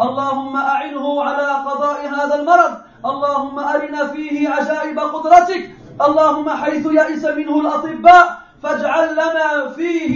اللهم 0.00 0.56
أعنه 0.56 1.22
على 1.24 1.48
قضاء 1.68 2.08
هذا 2.08 2.34
المرض. 2.34 2.74
اللهم 3.04 3.58
أرنا 3.58 4.06
فيه 4.06 4.48
عجائب 4.48 4.98
قدرتك. 4.98 5.70
اللهم 6.00 6.50
حيث 6.50 6.86
يئس 6.86 7.24
منه 7.24 7.60
الأطباء 7.60 8.38
فاجعل 8.62 9.12
لنا 9.12 9.68
فيه 9.76 10.14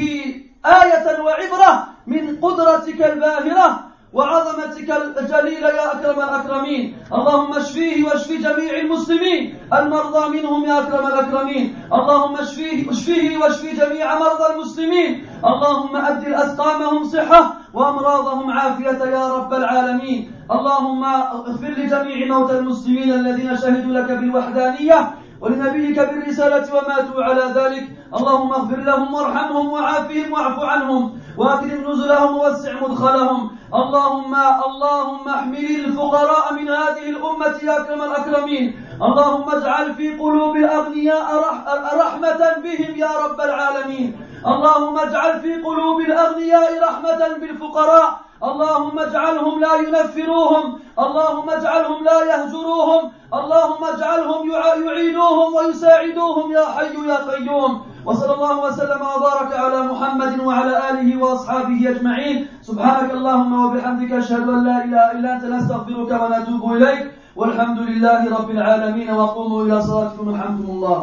آية 0.66 1.20
وعبرة 1.20 1.86
من 2.06 2.36
قدرتك 2.40 3.02
الباهرة. 3.02 3.91
وعظمتك 4.12 4.90
الجليلة 5.18 5.68
يا 5.68 5.92
أكرم 5.92 6.18
الأكرمين. 6.20 6.96
اللهم 7.12 7.52
اشفيه 7.54 8.04
واشف 8.04 8.30
جميع 8.30 8.72
المسلمين. 8.80 9.58
المرضى 9.72 10.28
منهم 10.36 10.64
يا 10.64 10.78
أكرم 10.78 11.06
الأكرمين. 11.06 11.64
اللهم 11.92 12.36
اشفيه 12.36 12.90
اشفيه 12.90 13.38
واشف 13.38 13.64
جميع 13.80 14.18
مرضى 14.18 14.46
المسلمين. 14.54 15.26
اللهم 15.44 15.96
أبدل 15.96 16.34
أسقامهم 16.34 17.04
صحة 17.04 17.54
وأمراضهم 17.74 18.50
عافية 18.50 19.00
يا 19.04 19.24
رب 19.36 19.52
العالمين. 19.54 20.32
اللهم 20.50 21.04
اغفر 21.04 21.72
لجميع 21.78 22.18
موتى 22.38 22.58
المسلمين 22.58 23.12
الذين 23.12 23.56
شهدوا 23.56 23.92
لك 23.92 24.10
بالوحدانية 24.12 25.14
ولنبيك 25.40 25.98
بالرسالة 26.00 26.66
وماتوا 26.74 27.22
على 27.24 27.44
ذلك. 27.56 27.84
اللهم 28.14 28.52
اغفر 28.52 28.76
لهم 28.76 29.14
وارحمهم 29.14 29.66
وعافهم 29.72 30.32
واعف 30.32 30.58
عنهم. 30.60 31.02
وأكرم 31.38 31.90
نزلهم 31.90 32.36
ووسع 32.36 32.72
مدخلهم. 32.82 33.50
اللهم 33.72 34.34
اللهم 34.66 35.28
احمل 35.28 35.64
الفقراء 35.84 36.52
من 36.52 36.68
هذه 36.68 37.08
الأمة 37.08 37.56
يا 37.62 37.80
أكرم 37.80 38.02
الأكرمين. 38.02 38.84
اللهم 39.02 39.50
اجعل 39.50 39.94
في 39.94 40.16
قلوب 40.18 40.56
الأغنياء 40.56 41.26
رحمة 41.96 42.40
بهم 42.64 42.96
يا 42.96 43.12
رب 43.24 43.40
العالمين. 43.40 44.20
اللهم 44.46 44.98
اجعل 44.98 45.40
في 45.40 45.54
قلوب 45.54 46.00
الأغنياء 46.00 46.82
رحمة 46.82 47.28
بالفقراء. 47.40 48.20
اللهم 48.44 48.98
اجعلهم 48.98 49.60
لا 49.60 49.74
ينفروهم. 49.74 50.80
اللهم 50.98 51.50
اجعلهم 51.50 52.04
لا 52.04 52.18
يهجروهم. 52.32 53.12
اللهم 53.34 53.84
اجعلهم 53.84 54.50
يعينوهم 54.86 55.54
ويساعدوهم 55.54 56.52
يا 56.52 56.66
حي 56.76 56.94
يا 57.08 57.18
قيوم. 57.30 57.91
وصلى 58.06 58.34
الله 58.34 58.54
وسلم 58.66 59.00
وبارك 59.02 59.50
على 59.64 59.78
محمد 59.82 60.40
وعلى 60.40 60.74
آله 60.90 61.08
وأصحابه 61.22 61.80
أجمعين. 61.90 62.46
سبحانك 62.62 63.10
اللهم 63.14 63.52
وبحمدك 63.64 64.12
أشهد 64.12 64.48
أن 64.48 64.64
لا 64.64 64.84
إله 64.84 65.04
إلا 65.12 65.28
أنت 65.36 65.44
نستغفرك 65.44 66.10
ونتوب 66.10 66.62
إليك. 66.72 67.02
والحمد 67.36 67.78
لله 67.78 68.20
رب 68.38 68.50
العالمين 68.50 69.10
وقوموا 69.10 69.64
إلى 69.64 69.82
صلاتكم 69.82 70.28
الحمد 70.28 70.60
الله 70.60 71.00